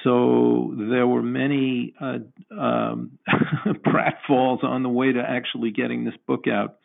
[0.03, 2.19] So there were many uh,
[2.51, 3.17] um,
[3.67, 6.77] pratfalls on the way to actually getting this book out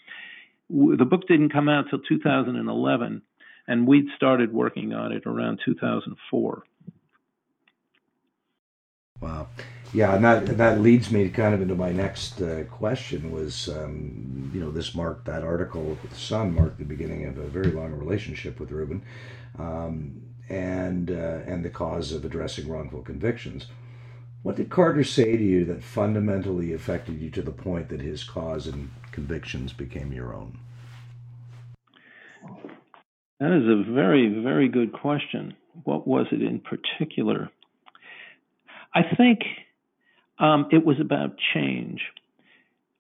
[0.72, 3.22] the book didn't come out till 2011,
[3.68, 6.62] and we'd started working on it around 2004.
[9.20, 9.46] Wow,
[9.92, 13.30] yeah, and that that leads me kind of into my next uh, question.
[13.30, 17.38] Was um, you know this marked that article with the Sun marked the beginning of
[17.38, 19.02] a very long relationship with Rubin,
[19.58, 23.66] um, and uh, and the cause of addressing wrongful convictions.
[24.42, 28.24] What did Carter say to you that fundamentally affected you to the point that his
[28.24, 30.58] cause and convictions became your own?
[33.38, 35.54] That is a very, very good question.
[35.84, 37.50] What was it in particular?
[38.94, 39.40] I think
[40.38, 42.00] um, it was about change.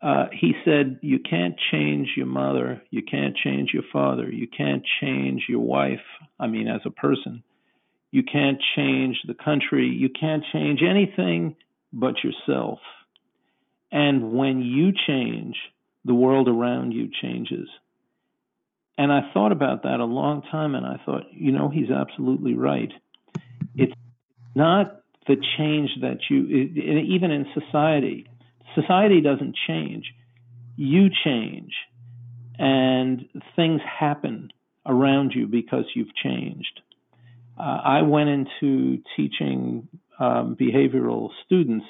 [0.02, 4.82] Uh, he said, You can't change your mother, you can't change your father, you can't
[5.00, 6.00] change your wife,
[6.40, 7.44] I mean, as a person.
[8.10, 11.56] You can't change the country, you can't change anything
[11.92, 12.80] but yourself.
[13.92, 15.56] And when you change,
[16.04, 17.68] the world around you changes.
[18.98, 22.54] And I thought about that a long time and I thought, you know, he's absolutely
[22.54, 22.92] right.
[23.76, 23.92] It's
[24.54, 28.26] not the change that you, even in society,
[28.74, 30.12] society doesn't change.
[30.76, 31.72] You change,
[32.58, 34.50] and things happen
[34.86, 36.80] around you because you've changed.
[37.58, 41.86] Uh, I went into teaching um, behavioral students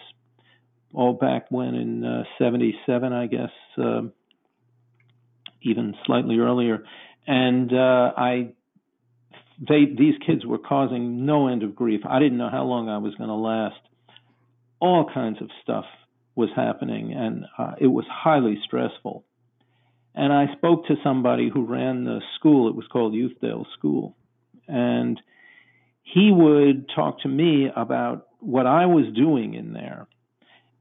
[0.93, 4.03] all back when in uh, 77, I guess, uh,
[5.63, 6.85] even slightly earlier.
[7.27, 8.51] And uh, I,
[9.59, 12.03] they, these kids were causing no end of grief.
[12.09, 13.77] I didn't know how long I was going to last.
[14.81, 15.85] All kinds of stuff
[16.35, 19.25] was happening, and uh, it was highly stressful.
[20.15, 22.69] And I spoke to somebody who ran the school.
[22.69, 24.17] It was called Youthdale School.
[24.69, 25.21] And
[26.03, 30.07] he would talk to me about what I was doing in there.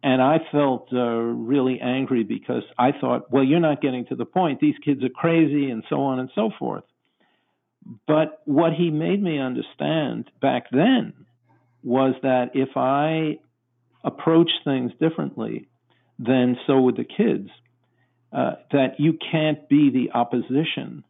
[0.03, 4.25] And I felt uh, really angry because I thought, well, you're not getting to the
[4.25, 4.59] point.
[4.59, 6.83] These kids are crazy and so on and so forth.
[8.07, 11.13] But what he made me understand back then
[11.83, 13.39] was that if I
[14.03, 15.67] approach things differently,
[16.19, 17.49] then so would the kids.
[18.31, 21.03] Uh, that you can't be the opposition.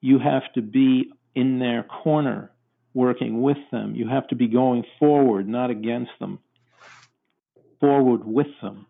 [0.00, 2.52] You have to be in their corner,
[2.94, 3.96] working with them.
[3.96, 6.38] You have to be going forward, not against them,
[7.80, 8.86] forward with them.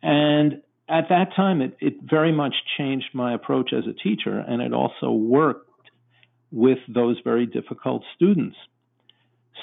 [0.00, 4.62] And at that time, it, it very much changed my approach as a teacher, and
[4.62, 5.68] it also worked
[6.52, 8.56] with those very difficult students.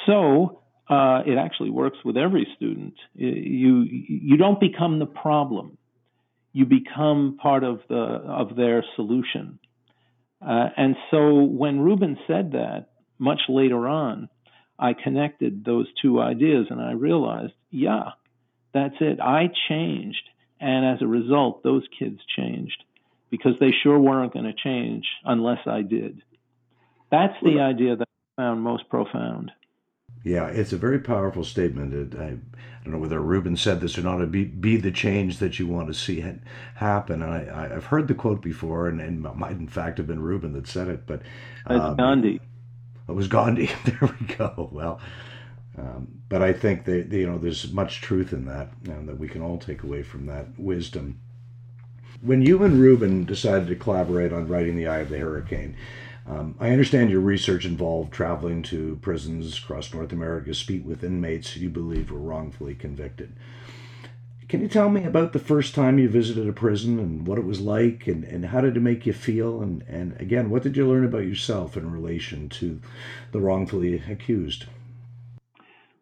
[0.06, 2.96] So uh, it actually works with every student.
[3.16, 5.78] You you don't become the problem
[6.52, 9.60] you become part of the of their solution.
[10.42, 14.30] Uh, and so when Rubin said that, much later on,
[14.78, 18.12] I connected those two ideas and I realized, yeah,
[18.74, 19.20] that's it.
[19.20, 20.24] I changed.
[20.62, 22.84] And as a result, those kids changed
[23.30, 26.22] because they sure weren't going to change unless I did.
[27.12, 29.52] That's the idea that I found most profound.
[30.24, 32.16] Yeah, it's a very powerful statement.
[32.16, 32.38] I, I,
[32.84, 34.32] don't know whether Rubin said this or not.
[34.32, 36.24] Be, be the change that you want to see
[36.76, 37.22] happen.
[37.22, 40.22] And I, have heard the quote before, and, and it might in fact have been
[40.22, 41.06] Rubin that said it.
[41.06, 41.22] But
[41.68, 42.42] um, Gandhi.
[43.08, 43.70] It was Gandhi.
[43.86, 44.70] there we go.
[44.72, 45.00] Well,
[45.78, 49.28] um, but I think that you know there's much truth in that, and that we
[49.28, 51.20] can all take away from that wisdom.
[52.22, 55.78] When you and Rubin decided to collaborate on writing The Eye of the Hurricane,
[56.30, 61.58] um, I understand your research involved traveling to prisons across North America speak with inmates
[61.58, 63.34] you believe were wrongfully convicted.
[64.48, 67.46] Can you tell me about the first time you visited a prison and what it
[67.46, 69.62] was like and, and how did it make you feel?
[69.62, 72.82] And, and again, what did you learn about yourself in relation to
[73.32, 74.66] the wrongfully accused?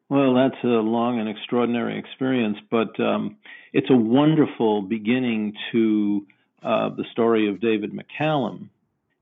[0.09, 3.35] Well, that's a long and extraordinary experience, but um,
[3.73, 6.25] it's a wonderful beginning to
[6.63, 8.69] uh, the story of David McCallum,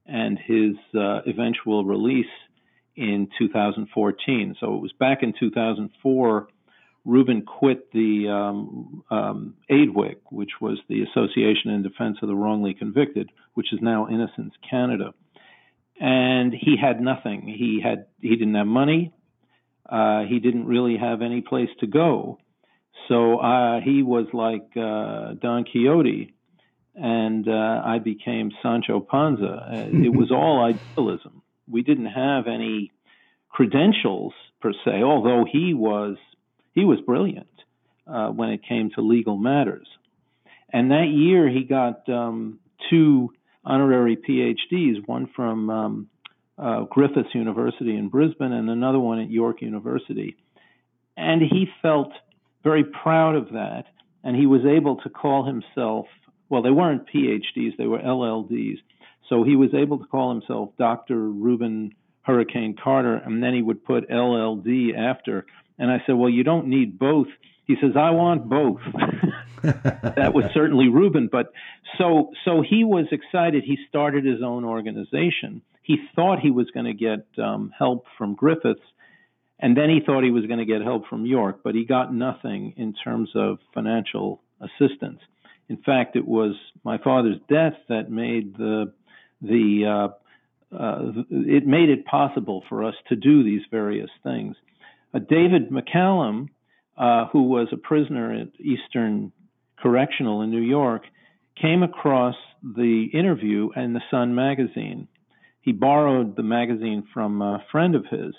[0.06, 2.26] and his uh, eventual release
[2.96, 4.56] in 2014.
[4.60, 6.48] So it was back in 2004.
[7.06, 12.74] Rubin quit the um, um, AIDWC, which was the Association in Defense of the Wrongly
[12.74, 15.14] Convicted, which is now Innocence Canada,
[16.00, 17.44] and he had nothing.
[17.48, 19.14] He had he didn't have money.
[19.88, 22.40] Uh, he didn't really have any place to go.
[23.08, 26.34] So uh, he was like uh, Don Quixote
[26.96, 29.68] and uh, I became Sancho Panza.
[29.70, 30.64] Uh, it was all
[30.98, 31.42] idealism.
[31.70, 32.92] We didn't have any
[33.50, 36.18] credentials per se, although he was
[36.74, 37.48] he was brilliant
[38.08, 39.88] uh, when it came to legal matters.
[40.72, 43.32] And that year, he got um, two
[43.64, 46.10] honorary PhDs, one from um,
[46.58, 50.36] uh, Griffiths University in Brisbane and another one at York University.
[51.18, 52.12] And he felt
[52.64, 53.86] very proud of that,
[54.24, 56.08] and he was able to call himself
[56.50, 58.78] well, they weren't PhDs, they were LLDs.
[59.30, 61.18] So he was able to call himself Dr.
[61.18, 65.46] Rubin Hurricane Carter, and then he would put LLD after.
[65.78, 67.28] And I said, Well, you don't need both.
[67.66, 68.80] He says, I want both.
[69.64, 71.30] that was certainly Rubin.
[71.32, 71.52] But
[71.98, 73.64] so, so he was excited.
[73.64, 75.62] He started his own organization.
[75.82, 78.82] He thought he was going to get um, help from Griffiths,
[79.60, 82.14] and then he thought he was going to get help from York, but he got
[82.14, 85.20] nothing in terms of financial assistance.
[85.70, 88.94] In fact, it was my father's death that made the
[89.42, 94.56] the uh, uh, it made it possible for us to do these various things.
[95.14, 96.50] Uh, David McCallum,
[96.98, 99.32] uh, who was a prisoner at Eastern
[99.80, 101.04] Correctional in New York,
[101.60, 105.08] came across the interview in the Sun magazine.
[105.62, 108.36] He borrowed the magazine from a friend of his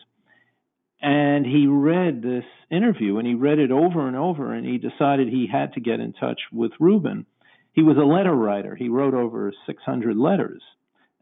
[1.07, 5.29] and he read this interview and he read it over and over and he decided
[5.29, 7.27] he had to get in touch with Rubin.
[7.73, 8.75] He was a letter writer.
[8.75, 10.63] He wrote over 600 letters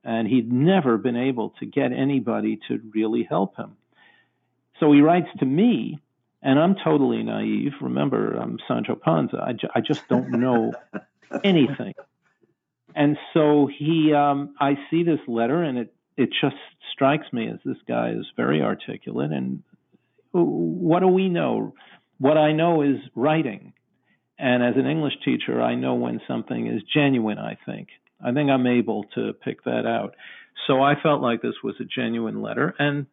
[0.03, 3.76] and he'd never been able to get anybody to really help him.
[4.80, 5.99] So he writes to me
[6.43, 7.72] And I'm totally naive.
[7.82, 9.39] Remember, I'm Sancho Panza.
[9.47, 10.72] I, ju- I just don't know
[11.45, 11.93] anything.
[12.95, 16.57] And so he, um, I see this letter, and it it just
[16.93, 19.32] strikes me as this guy is very articulate.
[19.32, 19.62] And
[20.35, 21.74] what do we know?
[22.18, 23.72] What I know is writing.
[24.39, 27.89] And as an English teacher, I know when something is genuine, I think.
[28.24, 30.14] I think I'm able to pick that out.
[30.66, 32.74] So I felt like this was a genuine letter.
[32.78, 33.07] And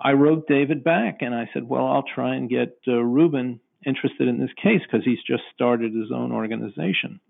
[0.00, 4.28] I wrote David back and I said, well, I'll try and get uh, Rubin interested
[4.28, 7.20] in this case because he's just started his own organization.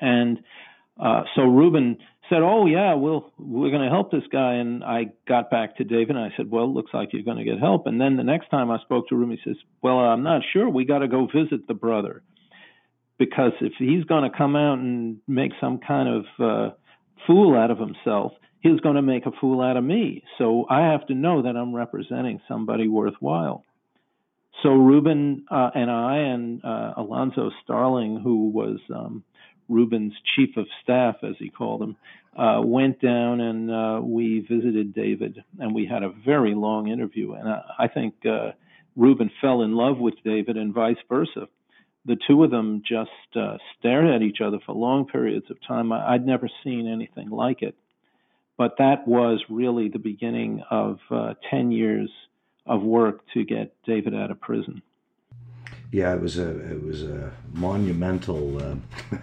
[0.00, 0.40] And
[1.00, 1.98] uh, so Rubin
[2.30, 5.84] said, "Oh yeah, we'll we're going to help this guy." And I got back to
[5.84, 8.24] David and I said, "Well, looks like you're going to get help." And then the
[8.24, 10.68] next time I spoke to Rubin, he says, "Well, I'm not sure.
[10.68, 12.22] We got to go visit the brother
[13.18, 16.74] because if he's going to come out and make some kind of uh,
[17.26, 20.22] fool out of himself, he's going to make a fool out of me.
[20.38, 23.64] So I have to know that I'm representing somebody worthwhile."
[24.62, 29.24] So Rubin uh, and I and uh, Alonzo Starling, who was um,
[29.70, 31.96] Rubin's chief of staff, as he called him,
[32.36, 37.32] uh, went down and uh, we visited David, and we had a very long interview.
[37.32, 38.52] And I, I think uh,
[38.96, 41.48] Rubin fell in love with David, and vice versa.
[42.06, 45.92] The two of them just uh, stared at each other for long periods of time.
[45.92, 47.76] I, I'd never seen anything like it.
[48.56, 52.10] But that was really the beginning of uh, 10 years
[52.66, 54.82] of work to get David out of prison.
[55.92, 58.76] Yeah, it was a it was a monumental uh,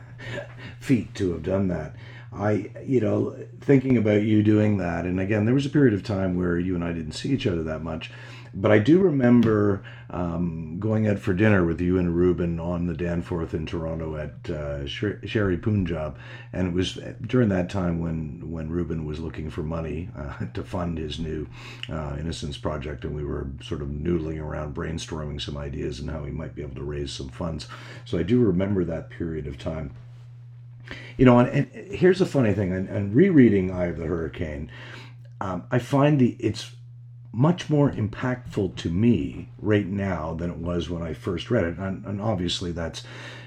[0.80, 1.95] feat to have done that.
[2.34, 6.03] I, you know, thinking about you doing that, and again, there was a period of
[6.03, 8.11] time where you and I didn't see each other that much,
[8.53, 12.93] but I do remember um, going out for dinner with you and Rubin on the
[12.93, 16.17] Danforth in Toronto at uh, Sher-E-Punjab,
[16.53, 20.63] and it was during that time when when Rubin was looking for money uh, to
[20.63, 21.47] fund his new
[21.89, 26.23] uh, Innocence project, and we were sort of noodling around, brainstorming some ideas and how
[26.23, 27.67] we might be able to raise some funds.
[28.05, 29.91] So I do remember that period of time.
[31.17, 34.71] You know, and, and here's a funny thing, and, and, rereading Eye of the Hurricane,
[35.41, 36.71] um, I find the it's
[37.32, 41.78] much more impactful to me right now than it was when I first read it.
[41.78, 43.03] And, and obviously, that's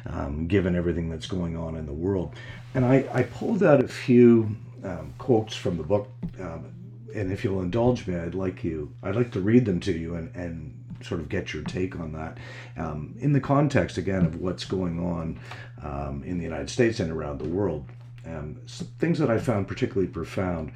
[0.06, 2.34] um, given everything that's going on in the world.
[2.74, 6.08] And I, I pulled out a few um, quotes from the book.
[6.38, 6.72] Um,
[7.14, 10.14] and if you'll indulge me, I'd like you, I'd like to read them to you
[10.14, 12.38] and, and sort of get your take on that
[12.76, 15.40] um, in the context again of what's going on
[15.82, 17.86] um, in the United States and around the world.
[18.26, 18.60] Um,
[18.98, 20.72] things that I found particularly profound.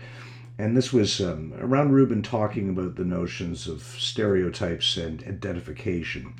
[0.56, 6.34] And this was um, around Rubin talking about the notions of stereotypes and identification.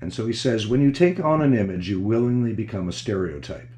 [0.00, 3.70] And so he says, when you take on an image, you willingly become a stereotype.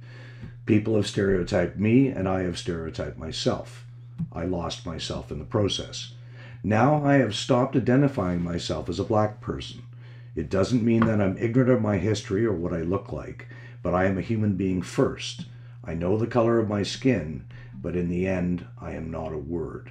[0.67, 3.87] People have stereotyped me, and I have stereotyped myself.
[4.33, 6.13] I lost myself in the process.
[6.65, 9.83] Now I have stopped identifying myself as a black person.
[10.35, 13.47] It doesn't mean that I'm ignorant of my history or what I look like,
[13.83, 15.47] but I am a human being first.
[15.85, 17.45] I know the color of my skin,
[17.81, 19.91] but in the end, I am not a word.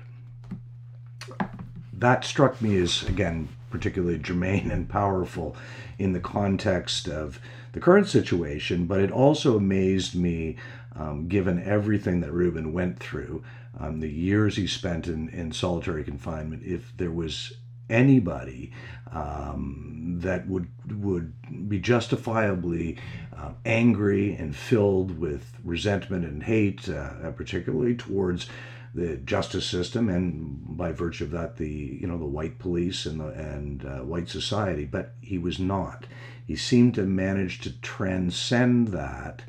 [1.94, 5.56] That struck me as, again, particularly germane and powerful
[5.98, 7.40] in the context of
[7.74, 10.58] the current situation, but it also amazed me,
[10.96, 13.44] um, given everything that Rubin went through,
[13.80, 17.54] um, the years he spent in, in solitary confinement, if there was
[17.90, 18.72] anybody
[19.12, 22.98] um, that would would be justifiably
[23.36, 28.48] uh, angry and filled with resentment and hate, uh, particularly towards
[28.94, 31.70] the justice system and by virtue of that the
[32.02, 34.86] you know the white police and the and uh, white society.
[34.86, 36.06] But he was not.
[36.46, 39.44] He seemed to manage to transcend that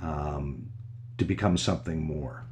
[0.00, 0.70] um,
[1.18, 2.44] to become something more.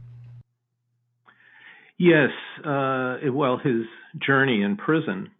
[1.99, 2.30] Yes,
[2.62, 3.87] uh, well, his
[4.19, 5.31] journey in prison,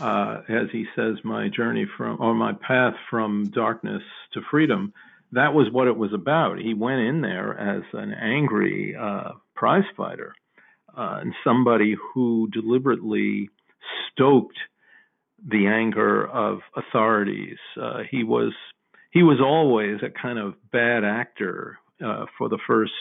[0.00, 4.02] uh, as he says, my journey from or my path from darkness
[4.34, 4.92] to freedom.
[5.32, 6.58] That was what it was about.
[6.58, 10.34] He went in there as an angry uh, prize fighter
[10.96, 13.50] uh, and somebody who deliberately
[14.10, 14.58] stoked
[15.46, 17.58] the anger of authorities.
[17.80, 18.52] Uh, he was
[19.10, 22.92] he was always a kind of bad actor uh, for the first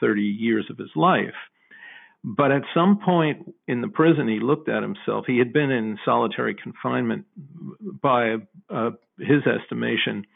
[0.00, 1.34] 30 years of his life
[2.26, 5.26] but at some point in the prison, he looked at himself.
[5.28, 7.24] He had been in solitary confinement
[8.02, 10.26] by uh, his estimation.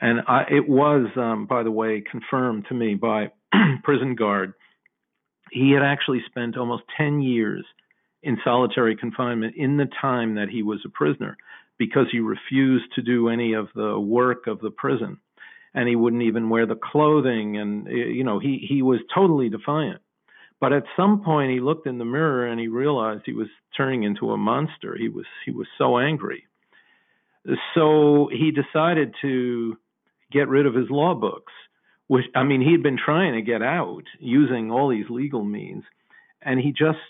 [0.00, 3.32] And I, it was, um, by the way, confirmed to me by
[3.82, 4.54] prison guard.
[5.50, 7.66] He had actually spent almost 10 years
[8.22, 11.36] in solitary confinement in the time that he was a prisoner
[11.76, 15.18] because he refused to do any of the work of the prison
[15.74, 20.00] and he wouldn't even wear the clothing and you know he he was totally defiant
[20.62, 24.04] but at some point, he looked in the mirror and he realized he was turning
[24.04, 24.96] into a monster.
[24.96, 26.46] He was he was so angry,
[27.74, 29.76] So he decided to
[30.30, 31.52] get rid of his law books,
[32.06, 35.82] which, I mean, he'd been trying to get out using all these legal means.
[36.40, 37.00] And he just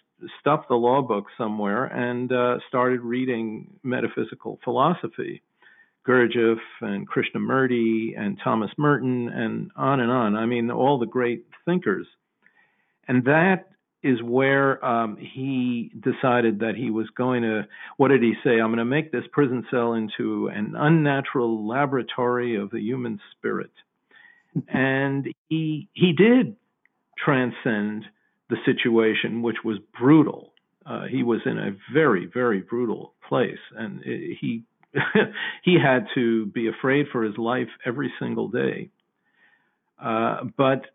[0.41, 5.43] stuffed the law book somewhere and uh, started reading metaphysical philosophy.
[6.09, 10.37] Gurdjieff and Krishnamurti and Thomas Merton and on and on.
[10.37, 12.07] I mean, all the great thinkers.
[13.13, 13.69] And that
[14.03, 17.67] is where um, he decided that he was going to,
[17.99, 18.53] what did he say?
[18.53, 23.71] I'm going to make this prison cell into an unnatural laboratory of the human spirit.
[24.69, 26.57] and he he did
[27.23, 28.07] transcend
[28.49, 30.55] the situation, which was brutal.
[30.87, 34.63] Uh, he was in a very, very brutal place, and it, he
[35.65, 38.89] he had to be afraid for his life every single day.
[40.03, 40.87] Uh, but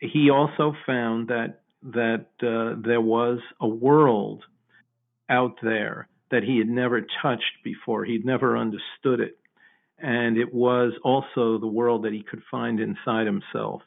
[0.00, 4.44] he also found that that uh, there was a world
[5.30, 8.04] out there that he had never touched before.
[8.04, 9.38] He'd never understood it,
[9.98, 13.82] and it was also the world that he could find inside himself.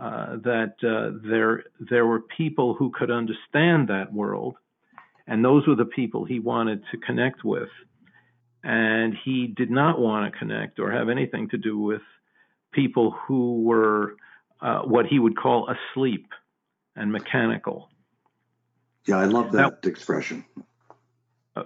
[0.00, 4.56] Uh, that uh, there there were people who could understand that world,
[5.26, 7.68] and those were the people he wanted to connect with
[8.62, 12.02] and he did not want to connect or have anything to do with
[12.72, 14.16] people who were
[14.62, 16.26] uh, what he would call asleep
[16.96, 17.88] and mechanical.
[19.06, 20.44] Yeah, I love that now, expression.
[21.56, 21.62] Uh,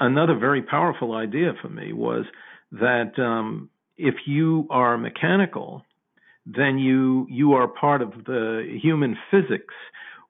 [0.00, 2.24] another very powerful idea for me was
[2.72, 5.82] that um, if you are mechanical,
[6.46, 9.74] then you you are part of the human physics,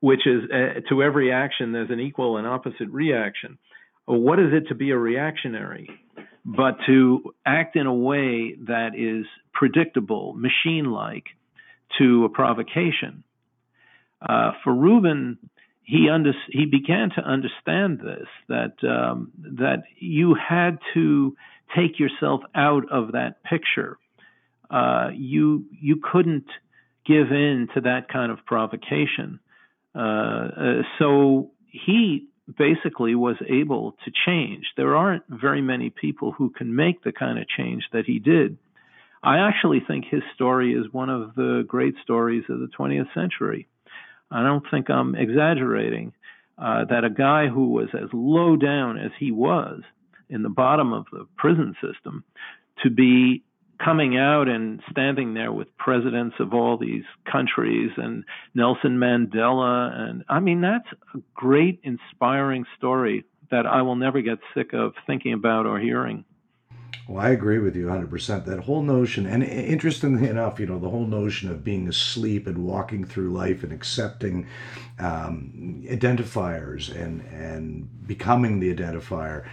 [0.00, 3.58] which is uh, to every action there's an equal and opposite reaction
[4.06, 5.88] what is it to be a reactionary,
[6.44, 11.24] but to act in a way that is predictable, machine like,
[11.98, 13.24] to a provocation.
[14.20, 15.38] Uh, for Rubin,
[15.82, 21.36] he under, he began to understand this that um, that you had to
[21.76, 23.98] take yourself out of that picture.
[24.70, 26.46] Uh, you you couldn't
[27.06, 29.40] give in to that kind of provocation.
[29.94, 32.26] Uh, uh so he
[32.58, 34.64] basically was able to change.
[34.76, 38.58] There aren't very many people who can make the kind of change that he did.
[39.24, 43.66] I actually think his story is one of the great stories of the 20th century.
[44.30, 46.12] I don't think I'm exaggerating
[46.58, 49.80] uh, that a guy who was as low down as he was
[50.28, 52.24] in the bottom of the prison system
[52.82, 53.42] to be
[53.82, 60.24] coming out and standing there with presidents of all these countries and Nelson Mandela and
[60.28, 65.32] I mean that's a great inspiring story that I will never get sick of thinking
[65.32, 66.24] about or hearing.
[67.08, 68.44] Well, I agree with you 100%.
[68.44, 72.64] That whole notion, and interestingly enough, you know, the whole notion of being asleep and
[72.64, 74.46] walking through life and accepting
[74.98, 79.44] um, identifiers and, and becoming the identifier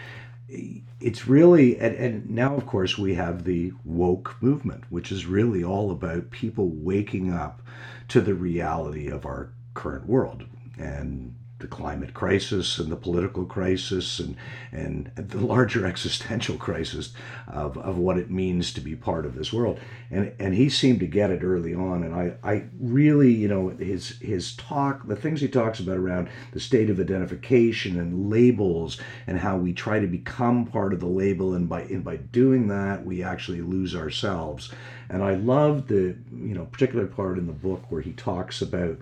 [0.99, 5.63] it's really and, and, now of course we have the woke movement which is really
[5.63, 7.61] all about people waking up
[8.09, 10.43] to the reality of our current world
[10.77, 14.35] and the climate crisis and the political crisis and
[14.71, 17.13] and the larger existential crisis
[17.47, 19.79] of, of what it means to be part of this world.
[20.09, 22.03] And and he seemed to get it early on.
[22.03, 26.29] And I, I really, you know, his his talk, the things he talks about around
[26.51, 28.97] the state of identification and labels
[29.27, 32.67] and how we try to become part of the label and by and by doing
[32.67, 34.71] that we actually lose ourselves.
[35.09, 38.97] And I love the, you know, particular part in the book where he talks about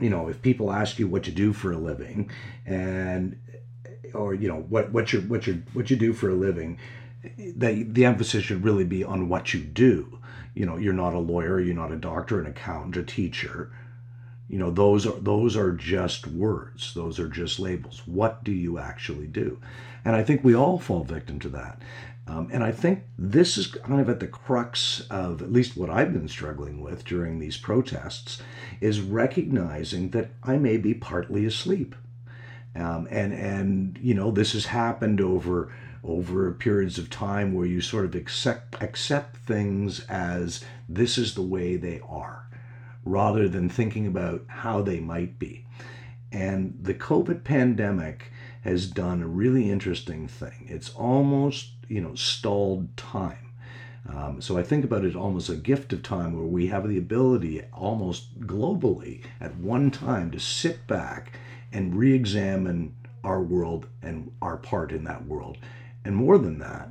[0.00, 2.30] you know, if people ask you what you do for a living,
[2.64, 3.40] and
[4.14, 6.78] or you know what what you what you what you do for a living,
[7.56, 10.18] that the emphasis should really be on what you do.
[10.54, 13.72] You know, you're not a lawyer, you're not a doctor, an accountant, a teacher.
[14.48, 16.94] You know, those are those are just words.
[16.94, 18.02] Those are just labels.
[18.06, 19.60] What do you actually do?
[20.04, 21.82] And I think we all fall victim to that.
[22.28, 25.90] Um, and I think this is kind of at the crux of at least what
[25.90, 28.42] I've been struggling with during these protests
[28.80, 31.94] is recognizing that I may be partly asleep.
[32.74, 35.72] Um, and and you know this has happened over
[36.04, 41.42] over periods of time where you sort of accept accept things as this is the
[41.42, 42.48] way they are
[43.04, 45.64] rather than thinking about how they might be.
[46.32, 50.66] And the COVID pandemic has done a really interesting thing.
[50.68, 53.52] It's almost you know stalled time.
[54.08, 56.98] Um, so I think about it almost a gift of time where we have the
[56.98, 61.38] ability almost globally at one time to sit back
[61.72, 65.58] and re-examine our world and our part in that world.
[66.04, 66.88] And more than that,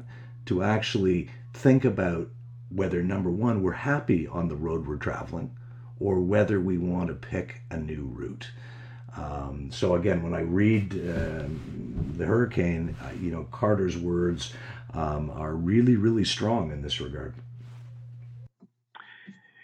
[0.48, 2.28] to actually think about
[2.70, 5.56] whether number one, we're happy on the road we're traveling,
[6.00, 8.50] or whether we want to pick a new route.
[9.16, 11.44] Um, so again, when I read uh,
[12.18, 14.54] the hurricane, uh, you know Carter's words
[14.96, 17.36] um, are really, really strong in this regard.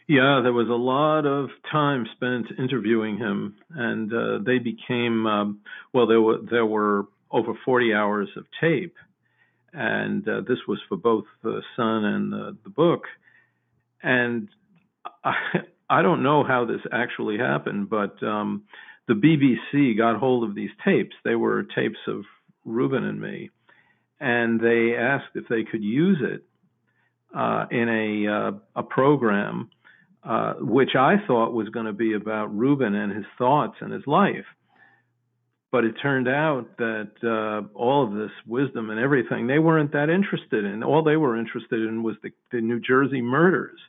[0.08, 5.60] Yeah, there was a lot of time spent interviewing him, and uh, they became um,
[5.94, 6.06] well.
[6.06, 8.96] There were there were over 40 hours of tape,
[9.72, 13.04] and uh, this was for both the Sun and the, the book.
[14.04, 14.50] And
[15.24, 15.34] I,
[15.90, 18.64] I don't know how this actually happened, but um,
[19.08, 21.16] the BBC got hold of these tapes.
[21.24, 22.24] They were tapes of
[22.66, 23.50] Rubin and me,
[24.22, 26.44] and they asked if they could use it
[27.36, 29.70] uh, in a uh, a program
[30.24, 34.06] uh, which I thought was going to be about Rubin and his thoughts and his
[34.06, 34.46] life.
[35.72, 40.10] But it turned out that uh, all of this wisdom and everything they weren't that
[40.10, 40.84] interested in.
[40.84, 43.80] All they were interested in was the, the New Jersey murders.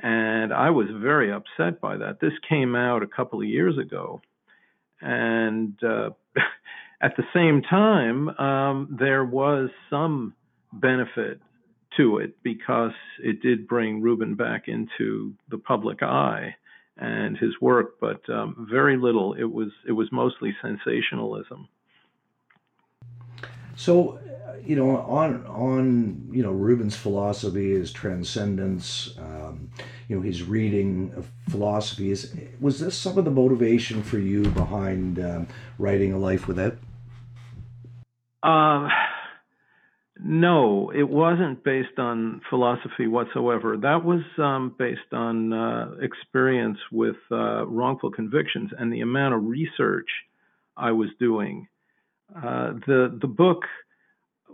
[0.00, 2.20] And I was very upset by that.
[2.20, 4.20] This came out a couple of years ago.
[5.00, 6.10] And uh,
[7.00, 10.34] at the same time, um, there was some
[10.72, 11.40] benefit
[11.96, 12.92] to it because
[13.22, 16.54] it did bring Rubin back into the public eye
[16.96, 19.34] and his work, but um, very little.
[19.34, 21.68] It was it was mostly sensationalism.
[23.76, 24.18] So,
[24.66, 29.70] you know, on on you know Rubin's philosophy, his transcendence, um,
[30.08, 34.42] you know, his reading of philosophy is was this some of the motivation for you
[34.48, 35.46] behind um,
[35.78, 36.76] writing a life without?
[38.42, 38.88] Um.
[40.20, 43.76] No, it wasn't based on philosophy whatsoever.
[43.76, 49.44] That was um, based on uh, experience with uh, wrongful convictions and the amount of
[49.44, 50.08] research
[50.76, 51.68] I was doing.
[52.34, 53.62] Uh, the the book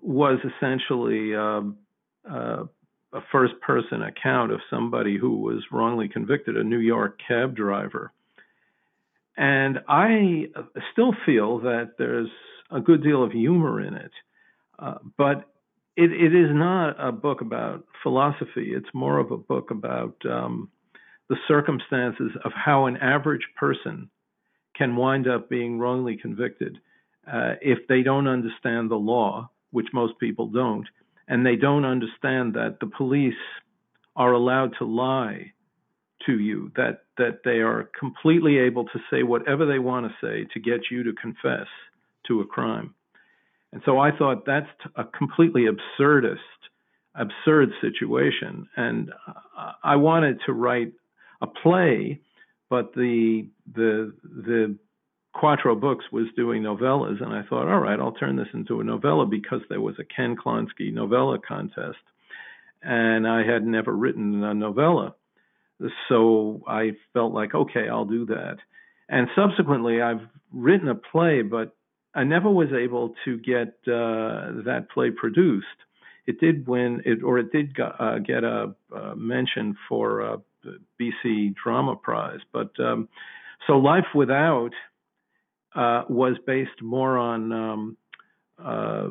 [0.02, 1.78] was essentially um,
[2.30, 2.64] uh,
[3.14, 8.12] a first person account of somebody who was wrongly convicted, a New York cab driver.
[9.36, 10.48] And I
[10.92, 12.28] still feel that there's
[12.70, 14.12] a good deal of humor in it.
[14.78, 15.50] Uh, but
[15.96, 18.72] it, it is not a book about philosophy.
[18.74, 20.70] It's more of a book about um,
[21.28, 24.10] the circumstances of how an average person
[24.76, 26.78] can wind up being wrongly convicted
[27.32, 30.86] uh, if they don't understand the law, which most people don't,
[31.28, 33.34] and they don't understand that the police
[34.16, 35.52] are allowed to lie
[36.26, 40.46] to you, that that they are completely able to say whatever they want to say
[40.52, 41.66] to get you to confess
[42.28, 42.94] to a crime.
[43.72, 46.36] And so I thought that's a completely absurdist,
[47.14, 48.68] absurd situation.
[48.76, 49.12] And
[49.82, 50.92] I wanted to write
[51.40, 52.20] a play,
[52.70, 54.78] but the the the
[55.32, 58.84] Quattro Books was doing novellas, and I thought, all right, I'll turn this into a
[58.84, 61.98] novella because there was a Ken Klonsky novella contest,
[62.82, 65.16] and I had never written a novella,
[66.08, 68.58] so I felt like, okay, I'll do that.
[69.08, 70.22] And subsequently, I've
[70.52, 71.74] written a play, but
[72.14, 75.66] I never was able to get uh, that play produced.
[76.26, 78.74] It did win it, or it did uh, get a,
[79.16, 80.38] mention for a
[81.00, 82.40] BC Drama Prize.
[82.52, 83.08] But um,
[83.66, 84.70] so Life Without
[85.74, 87.96] uh, was based more on um,
[88.62, 89.08] uh,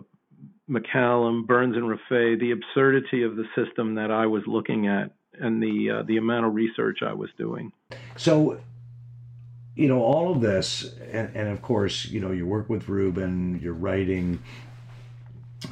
[0.70, 5.62] McCallum, Burns, and Rafay, the absurdity of the system that I was looking at, and
[5.62, 7.72] the uh, the amount of research I was doing.
[8.16, 8.60] So
[9.76, 13.60] you know all of this and, and of course you know you work with Rubin
[13.62, 14.42] you're writing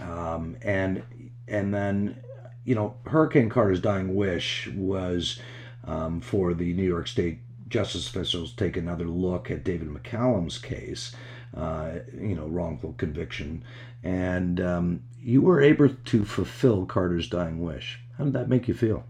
[0.02, 1.04] um, and
[1.48, 2.18] and then
[2.64, 5.40] you know Hurricane Carter's dying wish was
[5.86, 11.16] um, for the New York State justice officials take another look at David McCallum's case
[11.56, 13.64] uh, you know wrongful conviction.
[14.04, 18.00] And um, you were able to fulfill Carter's dying wish.
[18.18, 19.04] How did that make you feel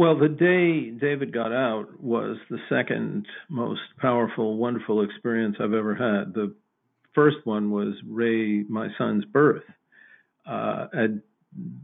[0.00, 5.94] well, the day David got out was the second most powerful, wonderful experience I've ever
[5.94, 6.32] had.
[6.32, 6.54] The
[7.14, 9.62] first one was Ray, my son's birth.
[10.46, 11.20] Uh, and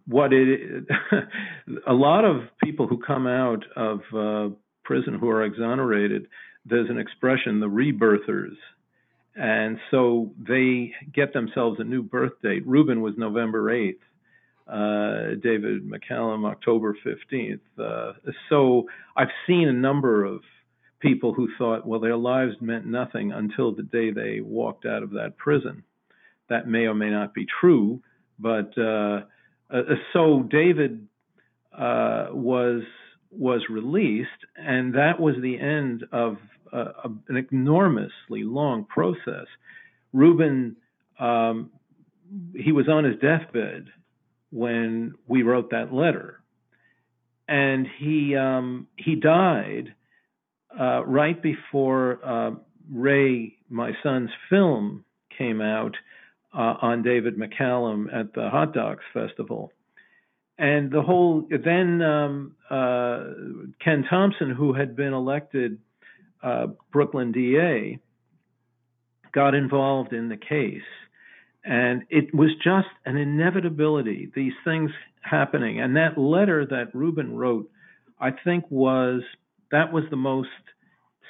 [0.07, 0.87] what it,
[1.87, 6.29] a lot of people who come out of uh, prison who are exonerated,
[6.65, 8.57] there's an expression, the rebirthers.
[9.35, 12.67] And so they get themselves a new birth date.
[12.67, 14.01] Rubin was November 8th uh,
[14.69, 17.61] David McCallum October 15th.
[17.79, 18.13] Uh,
[18.49, 18.87] so
[19.17, 20.41] I've seen a number of
[21.01, 25.11] people who thought, well, their lives meant nothing until the day they walked out of
[25.11, 25.83] that prison.
[26.49, 28.01] That may or may not be true,
[28.39, 29.23] but uh,
[29.71, 31.07] uh so David
[31.77, 32.83] uh, was
[33.31, 36.39] was released, and that was the end of
[36.73, 39.47] uh, an enormously long process.
[40.13, 40.77] Rubin,
[41.19, 41.71] um,
[42.55, 43.89] he was on his deathbed
[44.51, 46.41] when we wrote that letter.
[47.49, 49.95] And he um, he died
[50.79, 52.51] uh, right before uh,
[52.93, 55.05] Ray, my son's film,
[55.37, 55.97] came out
[56.55, 59.73] uh, on David McCallum at the Hot Docs Festival.
[60.59, 63.25] And the whole, then um, uh,
[63.85, 65.79] Ken Thompson, who had been elected
[66.43, 67.99] uh, Brooklyn DA,
[69.33, 70.81] got involved in the case.
[71.67, 75.81] And it was just an inevitability, these things happening.
[75.81, 77.69] And that letter that Rubin wrote,
[78.21, 79.23] I think was
[79.73, 80.49] that was the most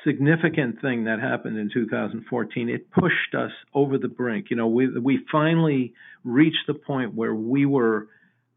[0.07, 2.69] significant thing that happened in 2014.
[2.69, 4.49] It pushed us over the brink.
[4.51, 8.09] You know, we we finally reached the point where we were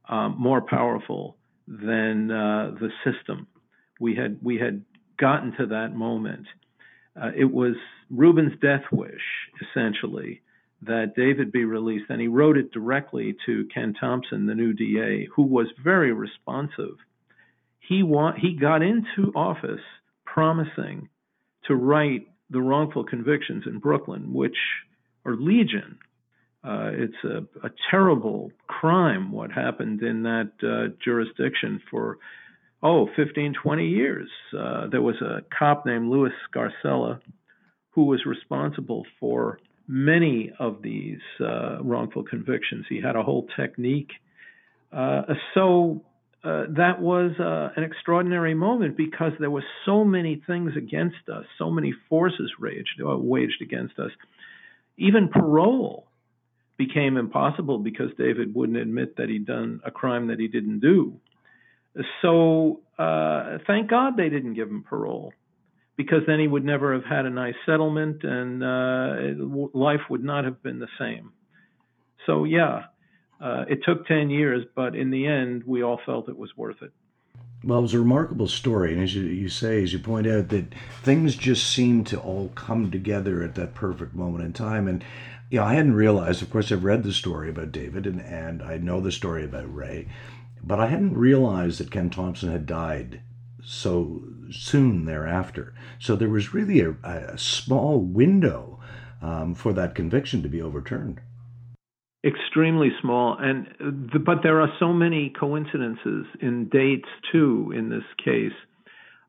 [0.09, 3.47] um, more powerful than uh, the system.
[4.01, 4.83] We had we had
[5.17, 6.45] gotten to that moment.
[7.19, 7.75] Uh, it was
[8.09, 9.21] Rubin's death wish,
[9.61, 10.41] essentially,
[10.81, 15.27] that David be released, and he wrote it directly to Ken Thompson, the new DA,
[15.35, 16.95] who was very responsive.
[17.79, 19.81] He want he got into office
[20.25, 21.09] promising
[21.65, 24.57] to right the wrongful convictions in Brooklyn, which
[25.25, 25.99] are legion.
[26.63, 32.17] Uh, it's a, a, terrible crime what happened in that uh, jurisdiction for,
[32.83, 34.29] oh, 15, 20 years.
[34.57, 37.21] Uh, there was a cop named Louis Scarcella
[37.91, 39.59] who was responsible for
[39.89, 42.85] many of these uh, wrongful convictions.
[42.87, 44.11] He had a whole technique.
[44.93, 45.23] Uh,
[45.55, 46.03] so
[46.43, 51.45] uh, that was uh, an extraordinary moment because there were so many things against us,
[51.57, 54.11] so many forces raged, uh, waged against us.
[54.97, 56.05] Even parole
[56.77, 61.19] became impossible because David wouldn't admit that he'd done a crime that he didn't do.
[62.21, 65.33] So uh, thank God they didn't give him parole
[65.99, 70.45] because then he would never have had a nice settlement and uh, life would not
[70.45, 71.33] have been the same.
[72.25, 72.83] So, yeah,
[73.41, 76.81] uh, it took 10 years, but in the end, we all felt it was worth
[76.81, 76.93] it.
[77.65, 78.93] Well, it was a remarkable story.
[78.93, 80.73] And as you, you say, as you point out, that
[81.03, 84.87] things just seemed to all come together at that perfect moment in time.
[84.87, 85.03] And,
[85.49, 88.63] you know, I hadn't realized, of course, I've read the story about David and, and
[88.63, 90.07] I know the story about Ray,
[90.63, 93.19] but I hadn't realized that Ken Thompson had died
[93.61, 95.73] so soon thereafter.
[95.99, 98.79] So there was really a, a small window
[99.21, 101.21] um, for that conviction to be overturned
[102.25, 103.67] extremely small and
[104.11, 108.51] the, but there are so many coincidences in dates too in this case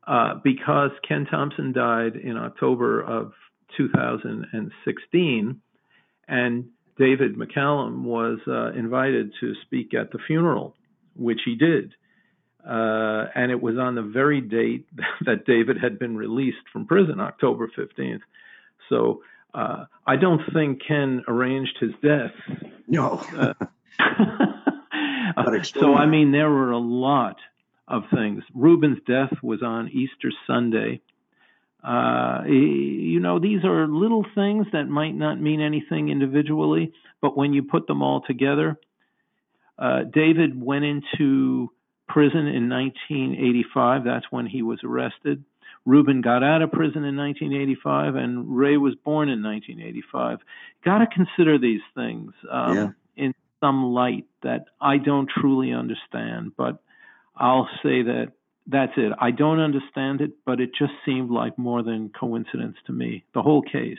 [0.07, 3.31] uh, because ken thompson died in october of
[3.77, 5.61] 2016
[6.27, 6.65] and
[6.97, 10.75] david mccallum was uh, invited to speak at the funeral
[11.15, 11.93] which he did
[12.67, 14.87] uh, and it was on the very date
[15.25, 18.21] that david had been released from prison october 15th
[18.89, 19.21] so
[19.53, 22.31] uh, I don't think Ken arranged his death.
[22.87, 23.23] No.
[23.37, 23.53] uh,
[25.63, 27.37] so I mean, there were a lot
[27.87, 28.43] of things.
[28.53, 31.01] Rubin's death was on Easter Sunday.
[31.83, 37.53] Uh, you know, these are little things that might not mean anything individually, but when
[37.53, 38.79] you put them all together,
[39.79, 41.71] uh, David went into
[42.11, 44.03] prison in 1985.
[44.03, 45.43] That's when he was arrested.
[45.85, 50.39] Rubin got out of prison in 1985, and Ray was born in 1985.
[50.85, 52.89] Got to consider these things um, yeah.
[53.15, 56.83] in some light that I don't truly understand, but
[57.35, 58.33] I'll say that
[58.67, 59.11] that's it.
[59.19, 63.23] I don't understand it, but it just seemed like more than coincidence to me.
[63.33, 63.97] The whole case.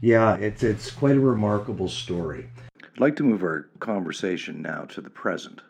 [0.00, 2.48] Yeah, it's it's quite a remarkable story.
[2.82, 5.60] I'd like to move our conversation now to the present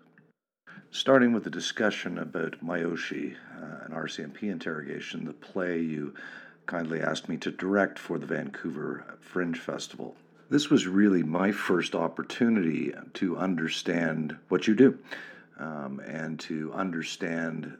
[0.94, 6.14] starting with the discussion about Miyoshi, uh, an RCMP interrogation, the play you
[6.66, 10.14] kindly asked me to direct for the Vancouver Fringe Festival.
[10.50, 14.96] This was really my first opportunity to understand what you do
[15.58, 17.76] um, and to understand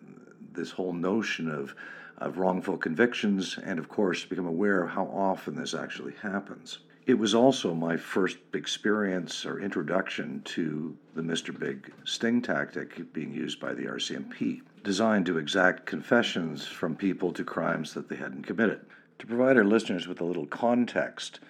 [0.52, 1.76] this whole notion of,
[2.18, 6.78] of wrongful convictions and, of course, become aware of how often this actually happens.
[7.06, 11.56] It was also my first experience or introduction to the Mr.
[11.56, 17.44] Big sting tactic being used by the RCMP, designed to exact confessions from people to
[17.44, 18.80] crimes that they hadn't committed.
[19.18, 21.40] To provide our listeners with a little context,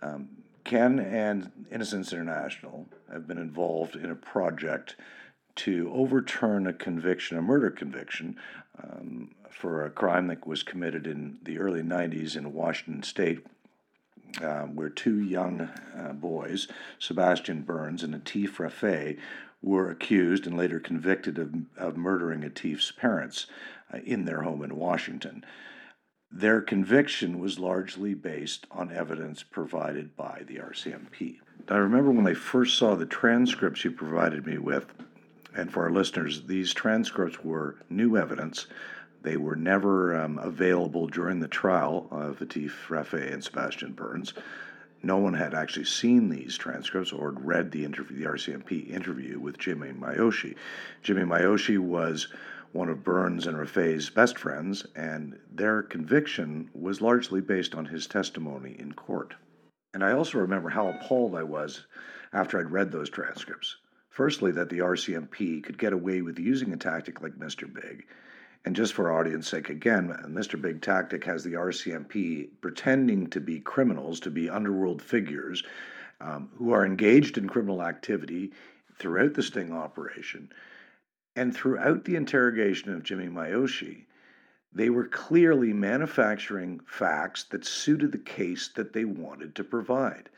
[0.00, 0.28] um,
[0.62, 4.94] Ken and Innocence International have been involved in a project
[5.56, 8.36] to overturn a conviction, a murder conviction,
[8.80, 13.44] um, for a crime that was committed in the early 90s in Washington state
[14.42, 15.62] uh, where two young
[15.96, 16.68] uh, boys,
[16.98, 19.18] Sebastian Burns and Atif Rafay,
[19.62, 23.46] were accused and later convicted of, of murdering Atif's parents
[23.92, 25.44] uh, in their home in Washington.
[26.32, 31.38] Their conviction was largely based on evidence provided by the RCMP.
[31.68, 34.86] I remember when I first saw the transcripts you provided me with,
[35.54, 38.66] and for our listeners, these transcripts were new evidence
[39.22, 44.34] they were never um, available during the trial of Atif Rafay and Sebastian Burns.
[45.02, 49.58] no one had actually seen these transcripts or read the interview, the RCMP interview with
[49.58, 50.56] Jimmy Miyoshi.
[51.02, 52.28] Jimmy Miyoshi was
[52.72, 58.06] one of Burns and Rafay's best friends, and their conviction was largely based on his
[58.06, 59.34] testimony in court.
[59.92, 61.86] And I also remember how appalled I was
[62.32, 63.76] after I'd read those transcripts.
[64.08, 67.72] Firstly, that the RCMP could get away with using a tactic like Mr.
[67.72, 68.06] Big.
[68.64, 70.60] And just for audience sake, again, Mr.
[70.60, 75.62] Big Tactic has the RCMP pretending to be criminals, to be underworld figures
[76.20, 78.52] um, who are engaged in criminal activity
[78.98, 80.50] throughout the sting operation
[81.36, 84.04] and throughout the interrogation of Jimmy Miyoshi,
[84.72, 90.28] they were clearly manufacturing facts that suited the case that they wanted to provide.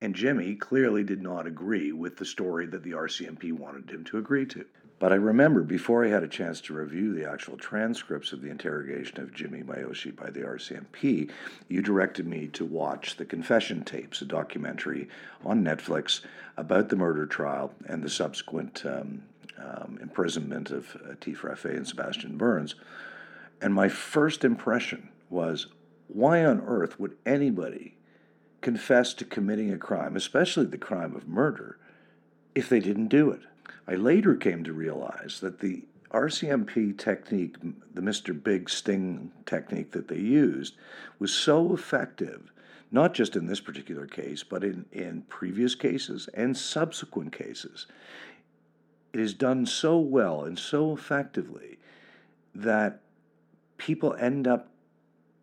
[0.00, 4.18] And Jimmy clearly did not agree with the story that the RCMP wanted him to
[4.18, 4.64] agree to.
[4.98, 8.50] But I remember before I had a chance to review the actual transcripts of the
[8.50, 11.30] interrogation of Jimmy Miyoshi by the RCMP,
[11.68, 15.08] you directed me to watch the Confession Tapes, a documentary
[15.44, 16.20] on Netflix
[16.56, 19.22] about the murder trial and the subsequent um,
[19.58, 22.76] um, imprisonment of uh, Rafay and Sebastian Burns.
[23.60, 25.66] And my first impression was
[26.08, 27.96] why on earth would anybody
[28.60, 31.78] confess to committing a crime, especially the crime of murder,
[32.54, 33.42] if they didn't do it?
[33.86, 37.56] I later came to realize that the RCMP technique,
[37.92, 38.40] the Mr.
[38.40, 40.74] Big Sting technique that they used,
[41.18, 42.52] was so effective,
[42.90, 47.86] not just in this particular case, but in, in previous cases and subsequent cases
[49.14, 51.78] it is done so well and so effectively
[52.52, 53.00] that
[53.78, 54.68] people end up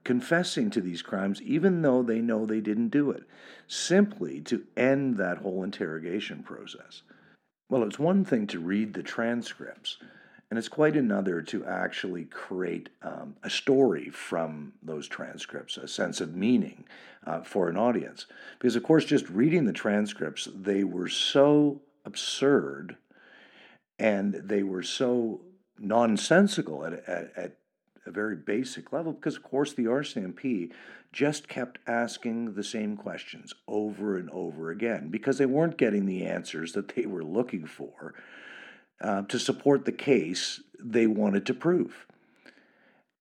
[0.04, 3.24] confessing to these crimes even though they know they didn't do it,
[3.68, 7.02] simply to end that whole interrogation process.
[7.72, 9.96] Well, it's one thing to read the transcripts,
[10.50, 16.20] and it's quite another to actually create um, a story from those transcripts, a sense
[16.20, 16.84] of meaning
[17.26, 18.26] uh, for an audience.
[18.60, 22.98] Because, of course, just reading the transcripts, they were so absurd
[23.98, 25.40] and they were so
[25.80, 27.58] nonsensical at, at, at
[28.06, 30.72] a very basic level because, of course, the RCMP
[31.12, 36.26] just kept asking the same questions over and over again because they weren't getting the
[36.26, 38.14] answers that they were looking for
[39.02, 42.06] uh, to support the case they wanted to prove.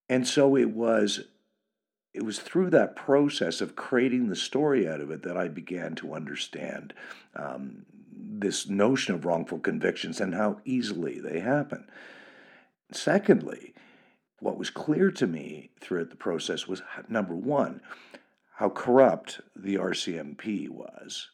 [0.08, 1.20] And so it was
[2.12, 5.94] it was through that process of creating the story out of it that I began
[5.96, 6.92] to understand
[7.36, 11.86] um, this notion of wrongful convictions and how easily they happen.
[12.90, 13.74] Secondly,
[14.40, 17.80] what was clear to me throughout the process was number one,
[18.56, 21.28] how corrupt the RCMP was.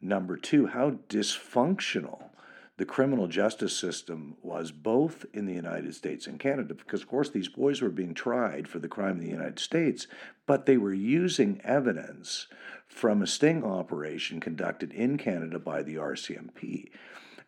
[0.00, 2.30] Number two, how dysfunctional
[2.78, 7.28] the criminal justice system was both in the United States and Canada, because, of course,
[7.28, 10.06] these boys were being tried for the crime in the United States,
[10.46, 12.46] but they were using evidence
[12.86, 16.88] from a sting operation conducted in Canada by the RCMP.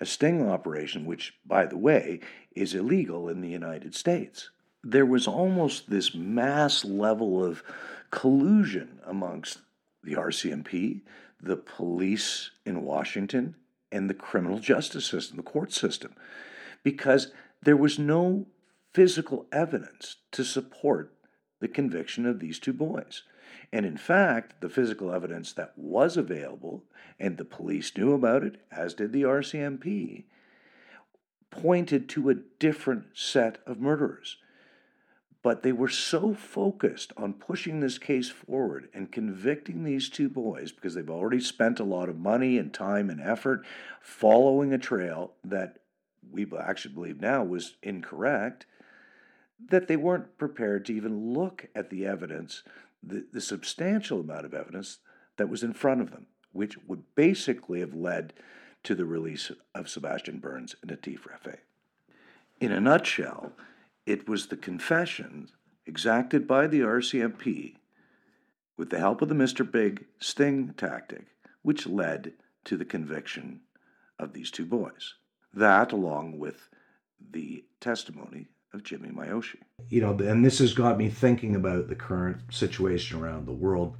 [0.00, 2.18] A sting operation, which, by the way,
[2.56, 4.50] is illegal in the United States.
[4.82, 7.62] There was almost this mass level of
[8.10, 9.58] collusion amongst
[10.02, 11.02] the RCMP,
[11.40, 13.56] the police in Washington,
[13.92, 16.14] and the criminal justice system, the court system,
[16.82, 18.46] because there was no
[18.92, 21.12] physical evidence to support
[21.60, 23.22] the conviction of these two boys.
[23.72, 26.84] And in fact, the physical evidence that was available,
[27.18, 30.24] and the police knew about it, as did the RCMP,
[31.50, 34.38] pointed to a different set of murderers.
[35.42, 40.70] But they were so focused on pushing this case forward and convicting these two boys
[40.70, 43.64] because they've already spent a lot of money and time and effort
[44.02, 45.78] following a trail that
[46.30, 48.66] we actually believe now was incorrect,
[49.68, 52.62] that they weren't prepared to even look at the evidence,
[53.02, 54.98] the, the substantial amount of evidence
[55.36, 58.32] that was in front of them, which would basically have led
[58.82, 61.58] to the release of Sebastian Burns and Latif Rafay.
[62.60, 63.52] In a nutshell,
[64.06, 65.52] it was the confessions
[65.86, 67.76] exacted by the RCMP
[68.76, 69.70] with the help of the Mr.
[69.70, 71.26] Big sting tactic,
[71.62, 72.32] which led
[72.64, 73.60] to the conviction
[74.18, 75.14] of these two boys.
[75.52, 76.68] That, along with
[77.30, 79.58] the testimony of Jimmy Miyoshi.
[79.88, 83.96] You know, and this has got me thinking about the current situation around the world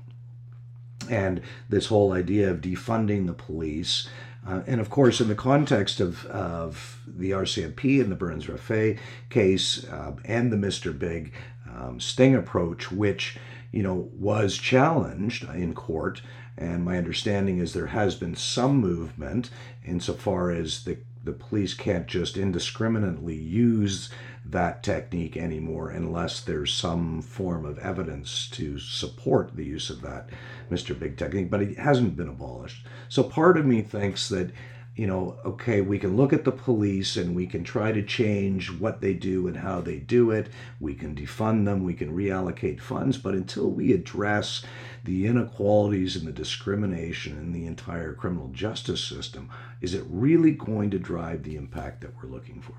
[1.08, 4.08] and this whole idea of defunding the police
[4.46, 8.98] uh, and of course, in the context of, of the RCMP and the Burns Rafay
[9.28, 10.98] case uh, and the Mr.
[10.98, 11.32] Big
[11.68, 13.38] um, sting approach, which
[13.70, 16.22] you know was challenged in court
[16.60, 19.50] And my understanding is there has been some movement
[19.84, 24.10] insofar as the, the police can't just indiscriminately use
[24.44, 30.30] that technique anymore unless there's some form of evidence to support the use of that
[30.70, 30.98] Mr.
[30.98, 32.86] Big technique, but it hasn't been abolished.
[33.08, 34.50] So part of me thinks that
[34.96, 38.70] you know, okay, we can look at the police and we can try to change
[38.70, 40.48] what they do and how they do it.
[40.80, 44.64] We can defund them, we can reallocate funds, but until we address
[45.04, 49.48] the inequalities and the discrimination in the entire criminal justice system,
[49.80, 52.74] is it really going to drive the impact that we're looking for?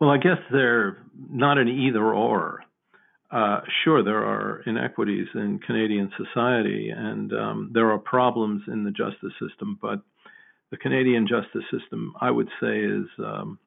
[0.00, 0.98] Well, I guess they're
[1.30, 2.60] not an either or.
[3.34, 8.92] Uh, sure, there are inequities in Canadian society, and um, there are problems in the
[8.92, 10.00] justice system, but
[10.70, 13.58] the Canadian justice system, I would say, is um,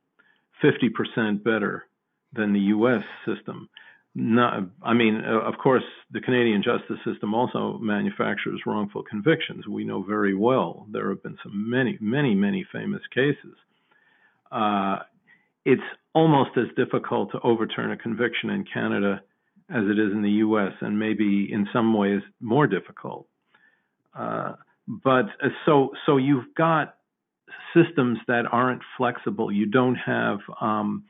[0.63, 1.83] 50% better
[2.31, 3.03] than the U.S.
[3.25, 3.67] system.
[4.15, 9.67] Not, I mean, uh, of course, the Canadian justice system also manufactures wrongful convictions.
[9.67, 13.57] We know very well there have been some many, many, many famous cases.
[14.49, 14.99] Uh,
[15.65, 15.81] it's
[16.15, 19.21] almost as difficult to overturn a conviction in Canada
[19.69, 23.27] as it is in the U.S., and maybe in some ways more difficult.
[24.17, 24.53] Uh,
[24.87, 26.95] but uh, so so you've got
[27.73, 29.51] systems that aren't flexible.
[29.51, 31.03] You don't have, um,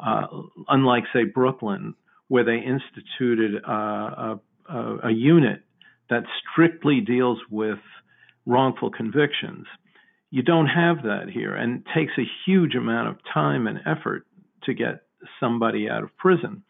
[0.00, 0.26] uh,
[0.68, 1.94] unlike say Brooklyn,
[2.28, 4.36] where they instituted uh,
[4.68, 5.62] a, a, unit
[6.10, 7.78] that strictly deals with
[8.46, 9.66] wrongful convictions.
[10.30, 14.26] You don't have that here, and it takes a huge amount of time and effort
[14.64, 15.02] to get
[15.38, 16.62] somebody out of prison.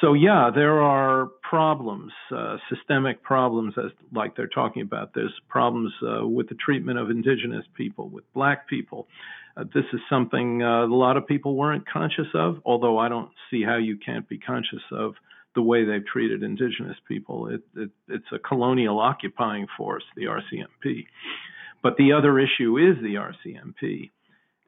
[0.00, 5.12] So yeah, there are problems, uh, systemic problems, as like they're talking about.
[5.14, 9.08] There's problems uh, with the treatment of indigenous people, with black people.
[9.56, 13.30] Uh, this is something uh, a lot of people weren't conscious of, although I don't
[13.50, 15.14] see how you can't be conscious of
[15.56, 17.48] the way they've treated indigenous people.
[17.48, 21.06] It, it, it's a colonial occupying force, the RCMP.
[21.82, 24.10] But the other issue is the RCMP.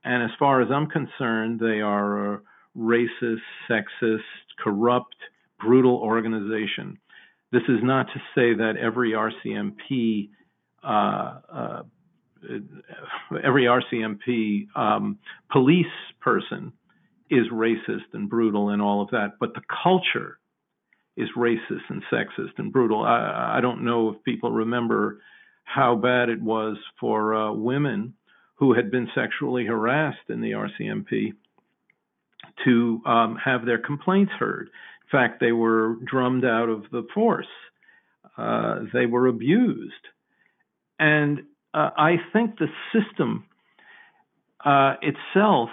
[0.03, 2.43] And as far as I'm concerned, they are
[2.77, 4.21] racist, sexist,
[4.63, 5.17] corrupt,
[5.59, 6.99] brutal organization.
[7.53, 10.31] This is not to say that every RCMP
[10.83, 11.83] uh, uh,
[13.45, 15.19] every RCMP um,
[15.51, 15.87] police
[16.21, 16.73] person
[17.29, 20.39] is racist and brutal and all of that, but the culture
[21.17, 23.05] is racist and sexist and brutal.
[23.05, 25.21] I, I don't know if people remember
[25.65, 28.15] how bad it was for uh, women
[28.55, 31.33] who had been sexually harassed in the RCMP
[32.65, 34.69] to um, have their complaints heard.
[34.69, 37.47] In fact, they were drummed out of the force.
[38.37, 39.93] Uh, they were abused.
[40.99, 41.41] And
[41.75, 43.45] uh, I think the system
[44.65, 45.71] uh, itself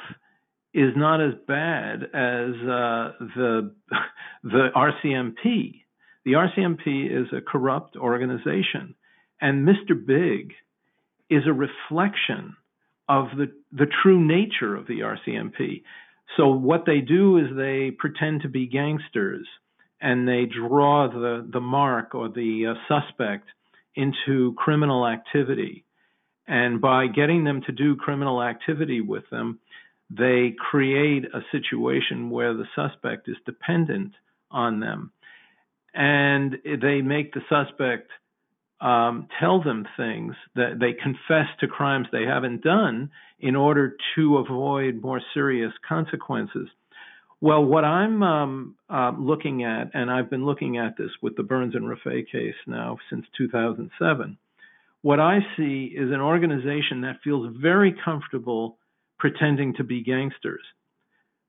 [0.74, 3.74] is not as bad as uh, the
[4.44, 5.82] the RCMP.
[6.26, 8.96] The RCMP is a corrupt organization,
[9.42, 9.94] and Mr.
[10.06, 10.54] Big
[11.30, 12.56] is a reflection
[13.10, 15.84] of the the true nature of the RCMP.
[16.36, 19.48] So what they do is they pretend to be gangsters
[20.02, 23.48] and they draw the, the mark or the uh, suspect
[23.96, 25.86] into criminal activity.
[26.48, 29.60] And by getting them to do criminal activity with them,
[30.10, 34.14] they create a situation where the suspect is dependent
[34.52, 35.12] on them.
[35.94, 38.12] And they make the suspect
[38.80, 43.10] um, tell them things that they confess to crimes they haven't done
[43.40, 46.68] in order to avoid more serious consequences.
[47.40, 51.44] Well, what I'm um, uh, looking at, and I've been looking at this with the
[51.44, 54.38] Burns and Rafay case now since 2007,
[55.04, 58.78] what I see is an organization that feels very comfortable
[59.20, 60.64] pretending to be gangsters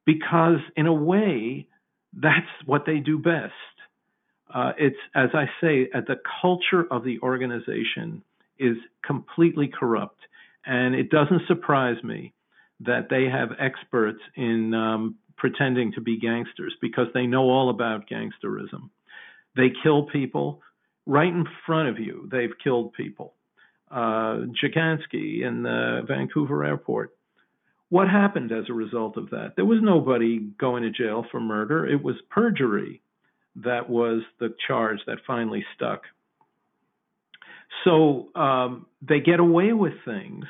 [0.04, 1.66] because, in a way,
[2.12, 3.52] that's what they do best.
[4.52, 8.22] Uh, it's, as I say, uh, the culture of the organization
[8.58, 10.20] is completely corrupt.
[10.64, 12.34] And it doesn't surprise me
[12.80, 18.08] that they have experts in um, pretending to be gangsters because they know all about
[18.08, 18.90] gangsterism.
[19.56, 20.62] They kill people
[21.06, 22.28] right in front of you.
[22.30, 23.34] They've killed people.
[23.90, 27.14] Uh, in the Vancouver airport.
[27.88, 29.54] What happened as a result of that?
[29.56, 31.86] There was nobody going to jail for murder.
[31.86, 33.00] It was perjury
[33.64, 36.02] that was the charge that finally stuck.
[37.84, 40.44] So um, they get away with things.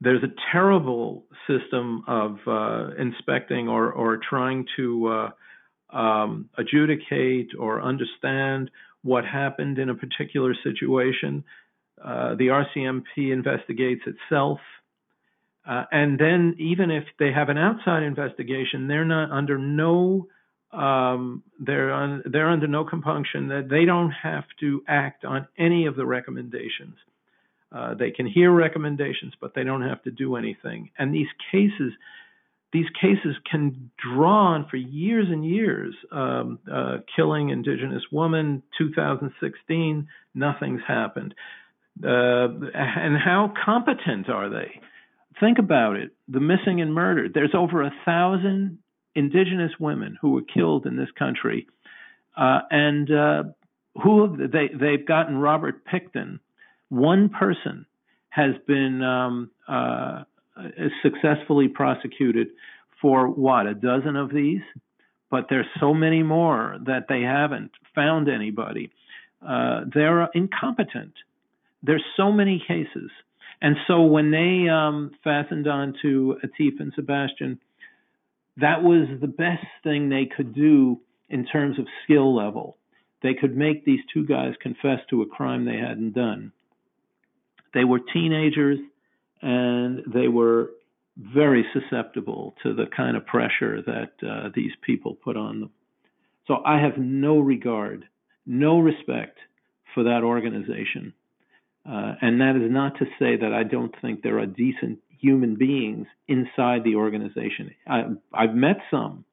[0.00, 7.80] There's a terrible system of uh, inspecting or, or trying to uh, um, adjudicate or
[7.80, 8.70] understand
[9.02, 11.44] what happened in a particular situation.
[12.02, 14.58] Uh, the RCMP investigates itself.
[15.66, 20.28] Uh, and then, even if they have an outside investigation, they're not under no
[20.72, 25.86] um, they're on, they're under no compunction that they don't have to act on any
[25.86, 26.96] of the recommendations.
[27.72, 30.90] Uh, they can hear recommendations, but they don't have to do anything.
[30.98, 31.92] And these cases,
[32.72, 35.94] these cases can draw on for years and years.
[36.12, 41.34] Um, uh, killing indigenous woman, 2016, nothing's happened.
[42.02, 44.80] Uh, and how competent are they?
[45.40, 46.10] Think about it.
[46.28, 47.32] The missing and murdered.
[47.34, 48.78] There's over a thousand
[49.16, 51.66] indigenous women who were killed in this country,
[52.36, 53.42] uh, and uh,
[54.02, 56.38] who they they've gotten Robert Pickton.
[56.88, 57.86] One person
[58.28, 60.22] has been um, uh,
[61.02, 62.48] successfully prosecuted
[63.00, 64.62] for what a dozen of these,
[65.30, 68.90] but there's so many more that they haven't found anybody.
[69.46, 71.12] Uh, they're incompetent.
[71.82, 73.10] There's so many cases.
[73.60, 77.58] And so when they um, fastened on to Atif and Sebastian,
[78.58, 82.78] that was the best thing they could do in terms of skill level.
[83.22, 86.52] They could make these two guys confess to a crime they hadn't done.
[87.74, 88.78] They were teenagers
[89.42, 90.70] and they were
[91.16, 95.70] very susceptible to the kind of pressure that uh, these people put on them.
[96.46, 98.04] So I have no regard,
[98.44, 99.38] no respect
[99.94, 101.14] for that organization.
[101.88, 105.56] Uh, and that is not to say that I don't think there are decent human
[105.56, 107.74] beings inside the organization.
[107.86, 109.24] I, I've met some,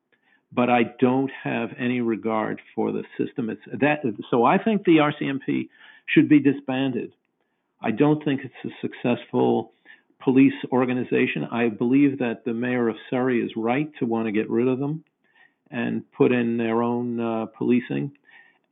[0.51, 3.49] but I don't have any regard for the system.
[3.49, 4.03] It's that.
[4.29, 5.69] So I think the RCMP
[6.05, 7.13] should be disbanded.
[7.81, 9.73] I don't think it's a successful
[10.23, 11.45] police organization.
[11.51, 14.79] I believe that the mayor of Surrey is right to want to get rid of
[14.79, 15.03] them
[15.69, 18.11] and put in their own uh, policing.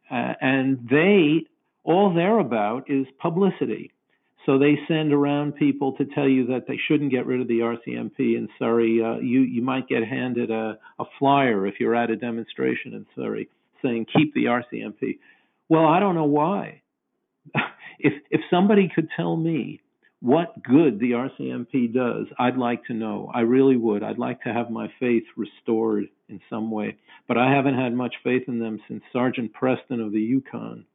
[0.09, 1.47] Uh, and they,
[1.83, 3.91] all they're about is publicity.
[4.45, 7.59] So they send around people to tell you that they shouldn't get rid of the
[7.59, 9.01] RCMP in Surrey.
[9.03, 13.05] Uh, you you might get handed a, a flyer if you're at a demonstration in
[13.15, 13.49] Surrey
[13.81, 15.19] saying keep the RCMP.
[15.69, 16.81] Well, I don't know why.
[17.99, 19.81] if if somebody could tell me
[20.21, 23.31] what good the RCMP does, I'd like to know.
[23.33, 24.03] I really would.
[24.03, 26.97] I'd like to have my faith restored in some way.
[27.27, 30.85] But I haven't had much faith in them since Sergeant Preston of the Yukon.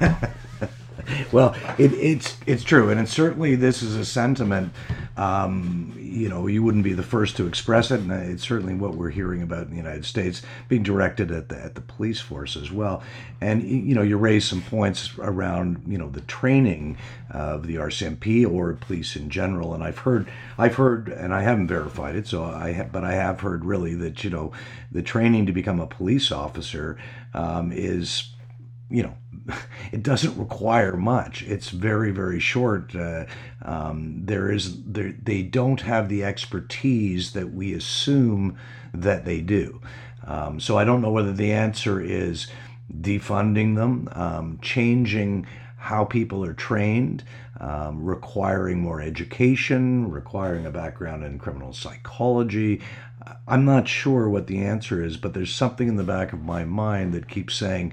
[1.32, 4.72] well, it, it's it's true, and it's certainly this is a sentiment.
[5.16, 8.94] Um, you know, you wouldn't be the first to express it, and it's certainly what
[8.94, 12.56] we're hearing about in the United States, being directed at the at the police force
[12.56, 13.02] as well.
[13.40, 16.96] And you know, you raise some points around you know the training
[17.30, 21.68] of the RCMP or police in general, and I've heard I've heard, and I haven't
[21.68, 24.52] verified it, so I have, but I have heard really that you know
[24.92, 26.96] the training to become a police officer
[27.34, 28.33] um, is
[28.94, 29.14] you know
[29.92, 31.42] it doesn't require much.
[31.42, 32.94] It's very, very short.
[32.94, 33.26] Uh,
[33.62, 38.56] um, there is there, they don't have the expertise that we assume
[38.92, 39.80] that they do.
[40.26, 42.46] Um, so I don't know whether the answer is
[43.00, 45.46] defunding them, um, changing
[45.76, 47.22] how people are trained,
[47.60, 52.80] um, requiring more education, requiring a background in criminal psychology.
[53.46, 56.64] I'm not sure what the answer is, but there's something in the back of my
[56.64, 57.92] mind that keeps saying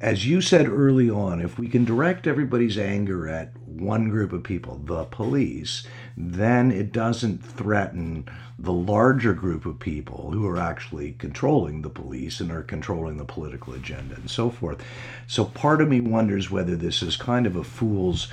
[0.00, 4.42] as you said early on, if we can direct everybody's anger at one group of
[4.42, 5.86] people, the police,
[6.16, 8.26] then it doesn't threaten
[8.58, 13.24] the larger group of people who are actually controlling the police and are controlling the
[13.24, 14.82] political agenda and so forth.
[15.26, 18.28] So part of me wonders whether this is kind of a fool's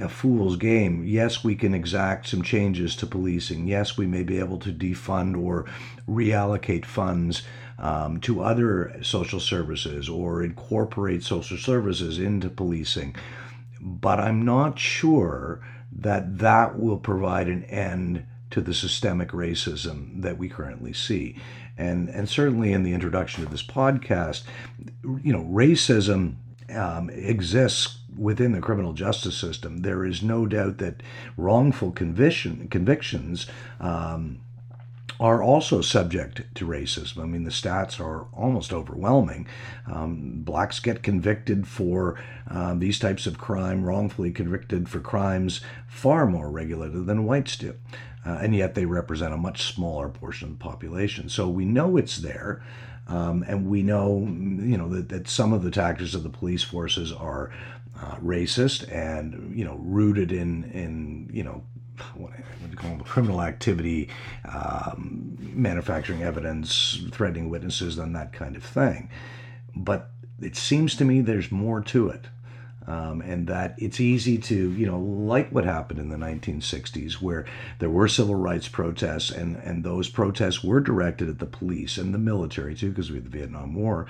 [0.00, 1.04] a fool's game.
[1.04, 3.66] Yes, we can exact some changes to policing.
[3.66, 5.64] Yes, we may be able to defund or
[6.08, 7.42] reallocate funds
[7.78, 13.14] um, to other social services or incorporate social services into policing.
[13.80, 15.60] But I'm not sure
[15.92, 21.36] that that will provide an end to the systemic racism that we currently see.
[21.76, 24.42] And, and certainly in the introduction to this podcast,
[25.22, 26.36] you know, racism
[26.74, 29.78] um, exists within the criminal justice system.
[29.78, 31.02] There is no doubt that
[31.36, 33.46] wrongful conviction, convictions
[33.80, 34.40] um,
[35.20, 37.18] are also subject to racism.
[37.18, 39.48] I mean, the stats are almost overwhelming.
[39.86, 46.26] Um, blacks get convicted for uh, these types of crime, wrongfully convicted for crimes far
[46.26, 47.74] more regularly than whites do.
[48.24, 51.28] Uh, and yet they represent a much smaller portion of the population.
[51.28, 52.62] So we know it's there.
[53.08, 56.62] Um, and we know, you know, that, that some of the tactics of the police
[56.62, 57.50] forces are
[57.98, 61.64] uh, racist and, you know, rooted in, in you know,
[62.16, 64.08] what do you call them, criminal activity,
[64.44, 69.10] um, manufacturing evidence, threatening witnesses, and that kind of thing.
[69.74, 70.10] But
[70.40, 72.26] it seems to me there's more to it.
[72.86, 77.44] Um, and that it's easy to, you know, like what happened in the 1960s, where
[77.80, 82.14] there were civil rights protests, and, and those protests were directed at the police and
[82.14, 84.06] the military too, because we had the Vietnam War.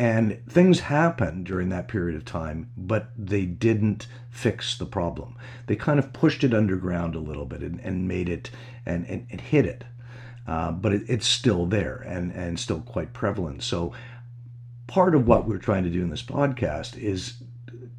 [0.00, 5.36] And things happened during that period of time, but they didn't fix the problem.
[5.66, 8.50] They kind of pushed it underground a little bit and, and made it
[8.86, 9.84] and, and, and hid it.
[10.46, 13.62] Uh, but it, it's still there and, and still quite prevalent.
[13.62, 13.92] So,
[14.86, 17.34] part of what we're trying to do in this podcast is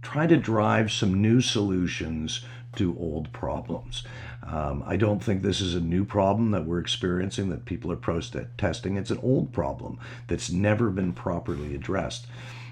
[0.02, 2.44] try to drive some new solutions
[2.78, 4.04] to old problems.
[4.44, 7.96] Um, I don't think this is a new problem that we're experiencing that people are
[7.96, 8.98] protesting.
[8.98, 12.28] It's an old problem that's never been properly addressed.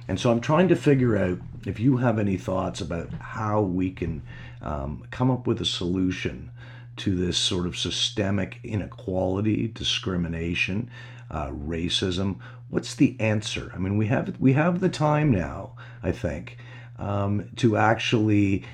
[0.08, 3.92] And so I'm trying to figure out if you have any thoughts about how we
[3.92, 4.24] can
[4.62, 6.50] um, come up with a solution
[6.98, 10.90] to this sort of systemic inequality, discrimination,
[11.30, 12.40] uh, racism.
[12.70, 13.72] What's the answer?
[13.74, 16.58] I mean, we have we have the time now, I think,
[16.98, 18.66] um, to actually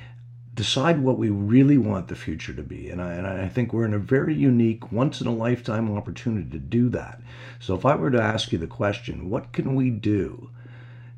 [0.55, 2.89] decide what we really want the future to be.
[2.89, 6.49] And I, and I think we're in a very unique, once in a lifetime opportunity
[6.51, 7.19] to do that.
[7.59, 10.49] So if I were to ask you the question, what can we do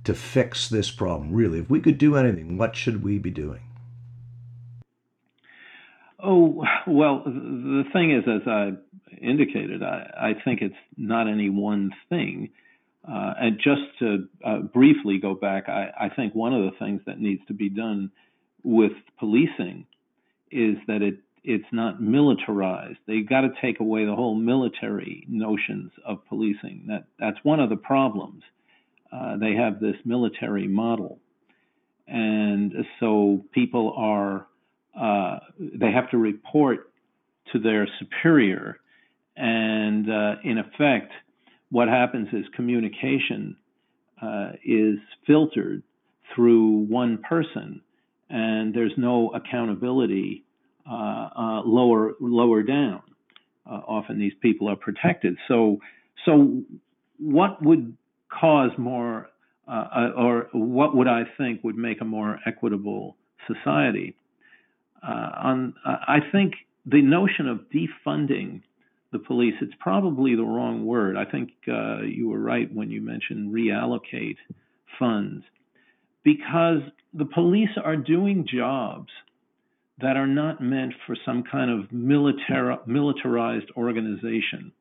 [0.05, 1.34] to fix this problem?
[1.34, 3.61] Really, if we could do anything, what should we be doing?
[6.19, 8.72] Oh, well, the thing is, as I
[9.22, 12.49] indicated, I, I think it's not any one thing.
[13.07, 17.01] Uh, and just to uh, briefly go back, I, I, think one of the things
[17.05, 18.11] that needs to be done
[18.68, 19.85] with policing
[20.52, 22.98] is that it it's not militarized.
[23.07, 26.84] They got to take away the whole military notions of policing.
[26.89, 28.44] That that's one of the problems.
[29.10, 31.19] Uh, they have this military model,
[32.07, 34.48] and so people are
[34.99, 36.91] uh, they have to report
[37.53, 38.81] to their superior,
[39.38, 41.14] and uh, in effect,
[41.72, 43.56] what happens is communication
[44.22, 45.84] uh, is filtered
[46.35, 47.81] through one person
[48.29, 50.43] and there's no accountability
[50.89, 53.01] uh, uh, lower lower down.
[53.69, 55.37] Uh, often these people are protected.
[55.47, 55.77] So
[56.25, 56.61] so
[57.19, 57.95] what would
[58.29, 59.29] cause more
[59.67, 63.17] uh, uh, or what would I think would make a more equitable
[63.47, 64.15] society?
[65.05, 66.53] Uh, on I think
[66.85, 68.61] the notion of defunding
[69.11, 71.17] the police it's probably the wrong word.
[71.17, 74.37] I think you were right when you mentioned reallocate
[74.99, 75.43] funds
[76.23, 76.81] because
[77.14, 79.10] the police are doing jobs
[79.99, 84.72] that are not meant for some kind of militar- militarized organization.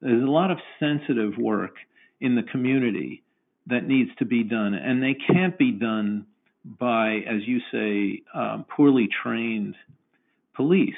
[0.00, 1.76] There's a lot of sensitive work
[2.20, 3.22] in the community
[3.66, 6.26] that needs to be done, and they can't be done
[6.64, 9.74] by, as you say, um, poorly trained
[10.54, 10.94] police.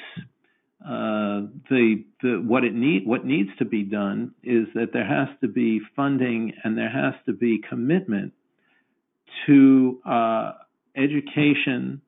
[0.85, 5.27] Uh, the, the, what it need what needs to be done is that there has
[5.41, 8.31] to be funding and there has to be commitment
[9.45, 10.51] to uh,
[10.95, 12.01] education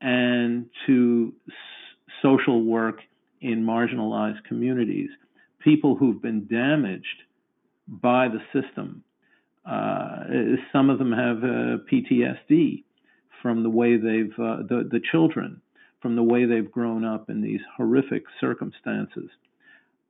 [0.00, 1.54] and to s-
[2.22, 3.00] social work
[3.40, 5.10] in marginalized communities,
[5.60, 7.06] people who've been damaged
[7.88, 9.02] by the system.
[9.64, 10.24] Uh,
[10.72, 12.84] some of them have uh, PTSD
[13.42, 15.60] from the way they've, uh, the, the children,
[16.00, 19.28] from the way they've grown up in these horrific circumstances.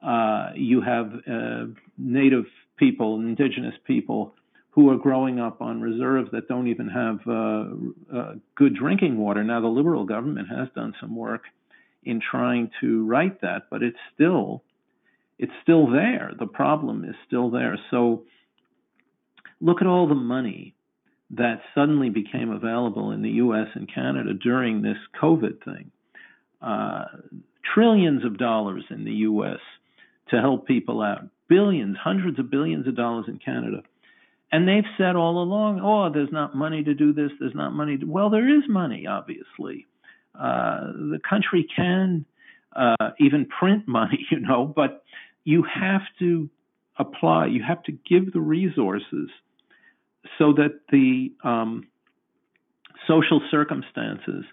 [0.02, 1.64] Uh, you have uh,
[1.96, 2.44] Native
[2.76, 4.34] people, indigenous people
[4.70, 9.42] who are growing up on reserves that don't even have uh, uh, good drinking water.
[9.42, 11.42] Now, the Liberal government has done some work
[12.04, 14.62] in trying to right that, but it's still
[15.38, 16.32] it's still there.
[16.38, 17.78] The problem is still there.
[17.90, 18.24] So,
[19.60, 20.74] look at all the money
[21.30, 23.68] that suddenly became available in the U.S.
[23.74, 25.90] and Canada during this COVID thing.
[26.60, 27.04] Uh,
[27.74, 29.60] trillions of dollars in the U.S.
[30.30, 33.82] to help people out, billions, hundreds of billions of dollars in Canada
[34.50, 37.98] and they've said all along, oh, there's not money to do this, there's not money
[37.98, 38.06] to.
[38.06, 39.86] Well, there is money, obviously.
[40.34, 42.24] Uh, the country can
[42.74, 45.04] uh, even print money, you know, but
[45.44, 46.48] you have to
[46.98, 49.30] apply, you have to give the resources
[50.38, 51.86] so that the um,
[53.06, 54.44] social circumstances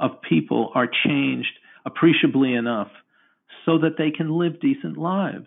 [0.00, 1.52] of people are changed
[1.86, 2.90] appreciably enough
[3.64, 5.46] so that they can live decent lives,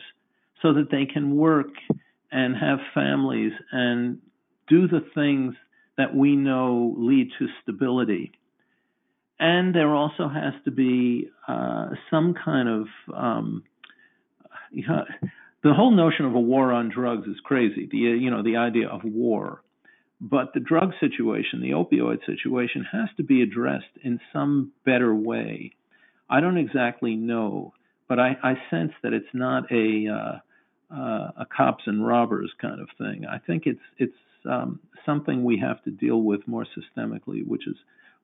[0.62, 1.68] so that they can work
[2.32, 4.20] and have families and
[4.68, 5.56] do the things
[5.98, 8.32] that we know lead to stability.
[9.40, 13.64] And there also has to be uh, some kind of um,
[14.72, 15.06] you know,
[15.64, 17.88] the whole notion of a war on drugs is crazy.
[17.90, 19.62] The you know the idea of war,
[20.20, 25.74] but the drug situation, the opioid situation, has to be addressed in some better way.
[26.30, 27.74] I don't exactly know,
[28.08, 30.40] but I, I sense that it's not a uh,
[30.92, 33.26] uh, a cops and robbers kind of thing.
[33.26, 34.14] I think it's it's
[34.50, 37.76] um, something we have to deal with more systemically, which is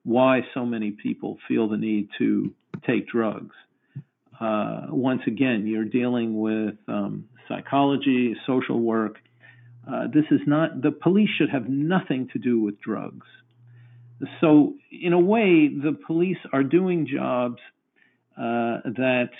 [0.04, 2.52] why so many people feel the need to
[2.86, 3.54] take drugs.
[4.38, 9.16] Uh, once again, you're dealing with um, psychology, social work.
[9.90, 13.26] Uh, this is not, the police should have nothing to do with drugs.
[14.40, 17.58] So, in a way, the police are doing jobs
[18.36, 19.30] uh, that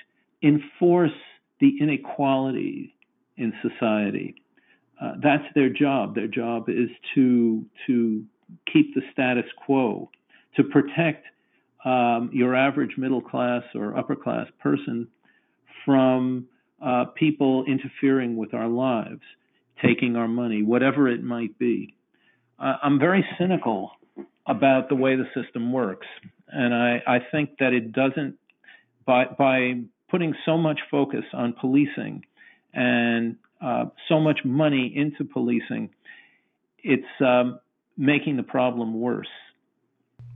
[0.43, 1.13] enforce
[1.61, 2.94] the inequality
[3.37, 4.35] in society.
[5.01, 6.15] Uh, that's their job.
[6.15, 8.25] Their job is to to
[8.73, 10.11] keep the status quo,
[10.57, 11.27] to protect
[11.85, 15.09] um, your average middle class or upper class person
[15.85, 16.47] from
[16.83, 19.21] uh, people interfering with our lives,
[19.83, 21.95] taking our money, whatever it might be.
[22.59, 23.93] Uh, I'm very cynical
[24.47, 26.07] about the way the system works,
[26.49, 28.39] and I, I think that it doesn't
[29.07, 29.81] by by
[30.11, 32.23] putting so much focus on policing
[32.75, 35.91] and uh, so much money into policing,
[36.79, 37.59] it's um,
[37.97, 39.29] making the problem worse.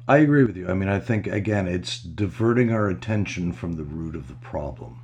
[0.07, 0.69] I agree with you.
[0.69, 5.03] I mean, I think, again, it's diverting our attention from the root of the problem.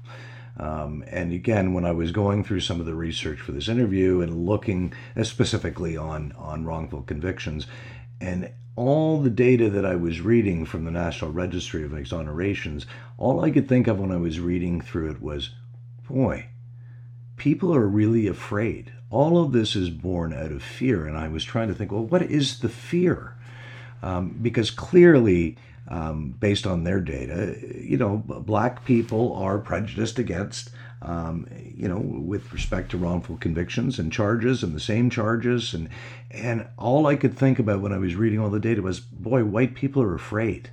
[0.58, 4.22] Um, and again, when I was going through some of the research for this interview
[4.22, 7.66] and looking specifically on, on wrongful convictions,
[8.20, 12.86] and all the data that I was reading from the National Registry of Exonerations,
[13.18, 15.50] all I could think of when I was reading through it was,
[16.08, 16.46] boy,
[17.36, 18.92] people are really afraid.
[19.10, 21.06] All of this is born out of fear.
[21.06, 23.36] And I was trying to think, well, what is the fear?
[24.02, 25.56] Um, because clearly,
[25.88, 30.70] um, based on their data, you know, black people are prejudiced against,
[31.02, 35.74] um, you know, with respect to wrongful convictions and charges and the same charges.
[35.74, 35.88] And,
[36.30, 39.44] and all I could think about when I was reading all the data was, boy,
[39.44, 40.70] white people are afraid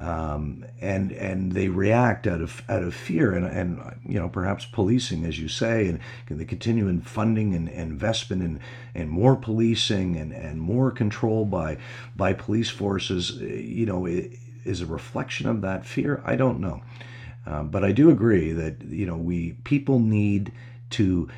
[0.00, 4.64] um, and and they react out of out of fear and and you know perhaps
[4.64, 8.60] policing as you say and the continuing funding and, and investment and
[8.94, 11.76] and more policing and and more control by
[12.16, 13.32] by police forces?
[13.32, 16.22] You know is a reflection of that fear?
[16.24, 16.82] I don't know.
[17.46, 20.50] Um, but I do agree that you know we people need
[20.90, 21.28] to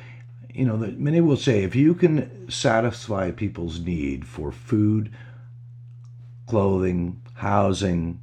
[0.53, 5.11] you know that many will say if you can satisfy people's need for food
[6.47, 8.19] clothing housing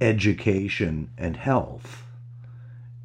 [0.00, 2.04] education, and health,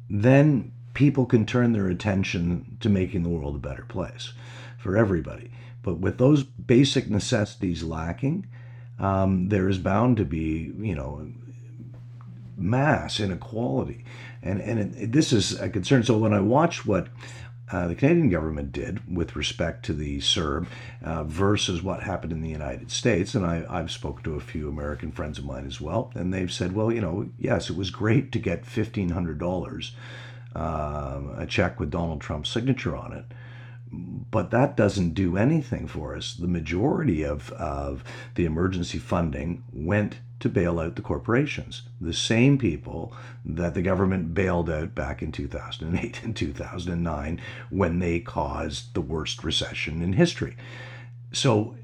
[0.08, 4.32] then people can turn their attention to making the world a better place
[4.78, 5.50] for everybody.
[5.82, 8.46] But with those basic necessities lacking,
[8.98, 11.28] um, there is bound to be, you know,
[12.56, 14.04] mass inequality,
[14.42, 16.02] and and it, this is a concern.
[16.04, 17.08] So when I watch what
[17.72, 20.66] uh, the Canadian government did with respect to the CERB
[21.02, 23.34] uh, versus what happened in the United States.
[23.34, 26.52] And I, I've spoken to a few American friends of mine as well, and they've
[26.52, 29.90] said, well, you know, yes, it was great to get $1,500,
[30.54, 33.24] uh, a check with Donald Trump's signature on it
[34.30, 36.34] but that doesn't do anything for us.
[36.34, 38.02] The majority of, of
[38.34, 43.12] the emergency funding went to bail out the corporations, the same people
[43.44, 47.40] that the government bailed out back in 2008 and 2009
[47.70, 50.56] when they caused the worst recession in history.
[51.32, 51.74] So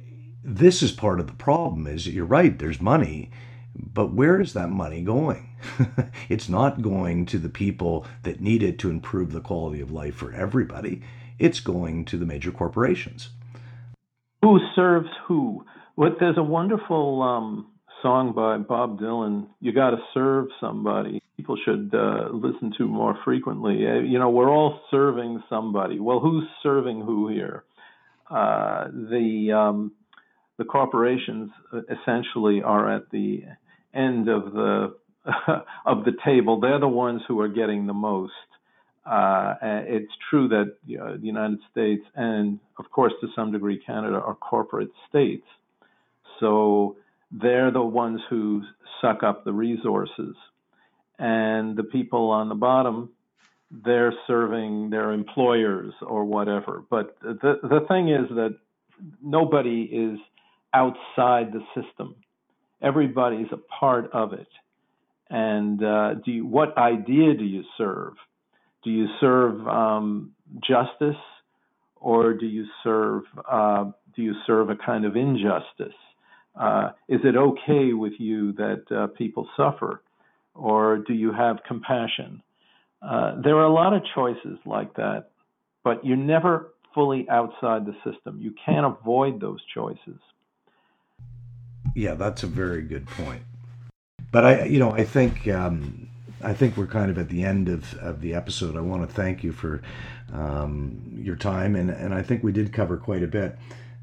[0.45, 3.31] this is part of the problem is you're right, there's money,
[3.75, 5.57] but where is that money going?
[6.29, 10.15] it's not going to the people that need it to improve the quality of life
[10.15, 11.03] for everybody
[11.39, 13.31] it's going to the major corporations.
[14.43, 15.65] Who serves who?
[15.95, 17.67] What there's a wonderful um,
[18.03, 19.49] song by Bob Dylan.
[19.61, 21.23] You got to serve somebody.
[21.37, 23.87] People should uh, listen to more frequently.
[23.87, 25.99] Uh, you know, we're all serving somebody.
[26.01, 27.65] Well, who's serving who here?
[28.31, 29.93] Uh, the um,
[30.59, 33.45] the corporations uh, essentially are at the
[33.95, 34.97] end of the
[35.87, 36.61] of the table.
[36.61, 38.33] They're the ones who are getting the most.
[39.07, 43.81] Uh, it's true that you know, the United States and, of course, to some degree,
[43.85, 45.47] Canada are corporate states.
[46.41, 46.97] So
[47.31, 48.63] they're the ones who
[49.01, 50.35] suck up the resources.
[51.19, 53.11] And the people on the bottom,
[53.71, 56.85] they're serving their employers or whatever.
[56.89, 58.57] But the, the thing is that
[59.23, 60.19] nobody is
[60.73, 62.15] outside the system,
[62.81, 64.49] everybody's a part of it.
[65.31, 68.15] And uh, do you, what idea do you serve?
[68.85, 70.33] do you serve um,
[70.67, 71.21] justice
[71.97, 73.85] or do you serve uh,
[74.15, 75.95] do you serve a kind of injustice?
[76.55, 80.03] Uh, is it okay with you that uh, people suffer,
[80.55, 82.43] or do you have compassion?
[83.01, 85.31] Uh, there are a lot of choices like that,
[85.85, 88.41] but you're never fully outside the system.
[88.41, 90.19] You can't avoid those choices.
[91.95, 93.43] Yeah, that's a very good point.
[94.31, 96.09] But I, you know, I think um,
[96.43, 98.77] I think we're kind of at the end of, of the episode.
[98.77, 99.83] I want to thank you for
[100.33, 103.59] um, your time, and, and I think we did cover quite a bit.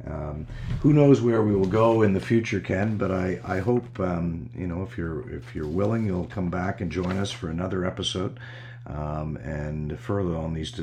[0.07, 0.45] Um,
[0.81, 2.97] who knows where we will go in the future, Ken?
[2.97, 6.81] But I, I hope um, you know if you're if you're willing, you'll come back
[6.81, 8.39] and join us for another episode,
[8.87, 10.79] um, and further on these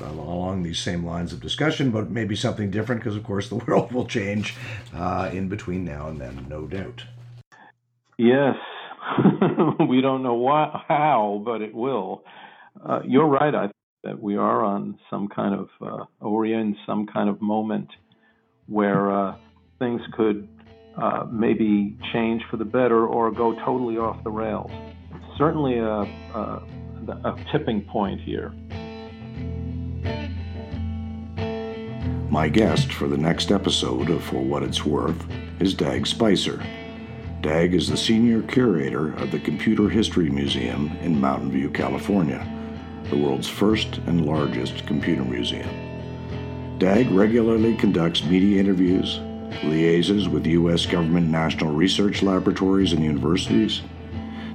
[0.00, 3.92] along these same lines of discussion, but maybe something different because of course the world
[3.92, 4.54] will change
[4.94, 7.04] uh, in between now and then, no doubt.
[8.16, 8.56] Yes,
[9.88, 12.24] we don't know why, how, but it will.
[12.84, 13.54] Uh, you're right.
[13.54, 13.72] I think
[14.04, 17.88] that we are on some kind of, uh, or in some kind of moment
[18.66, 19.36] where uh,
[19.78, 20.48] things could
[20.96, 24.70] uh, maybe change for the better or go totally off the rails.
[25.36, 26.62] Certainly a, a,
[27.24, 28.54] a tipping point here.
[32.30, 35.24] My guest for the next episode of For What It's Worth
[35.60, 36.64] is Dag Spicer.
[37.42, 42.44] Dag is the senior curator of the Computer History Museum in Mountain View, California,
[43.10, 45.83] the world's first and largest computer museum.
[46.78, 49.18] Dag regularly conducts media interviews,
[49.62, 50.86] liaises with U.S.
[50.86, 53.82] government national research laboratories and universities,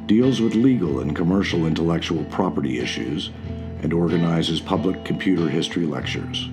[0.05, 3.31] deals with legal and commercial intellectual property issues,
[3.81, 6.49] and organizes public computer history lectures.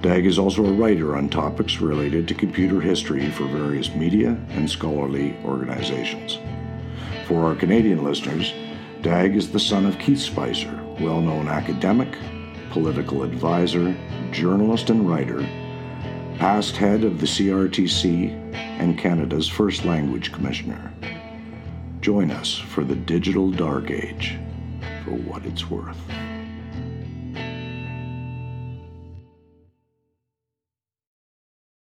[0.00, 4.70] Dag is also a writer on topics related to computer history for various media and
[4.70, 6.38] scholarly organizations.
[7.26, 8.54] For our Canadian listeners,
[9.02, 12.16] Dag is the son of Keith Spicer, well known academic,
[12.70, 13.94] political advisor,
[14.32, 15.40] journalist, and writer,
[16.38, 20.92] past head of the CRTC and Canada's First Language Commissioner.
[22.00, 24.38] Join us for the digital dark age
[25.04, 25.98] for what it's worth.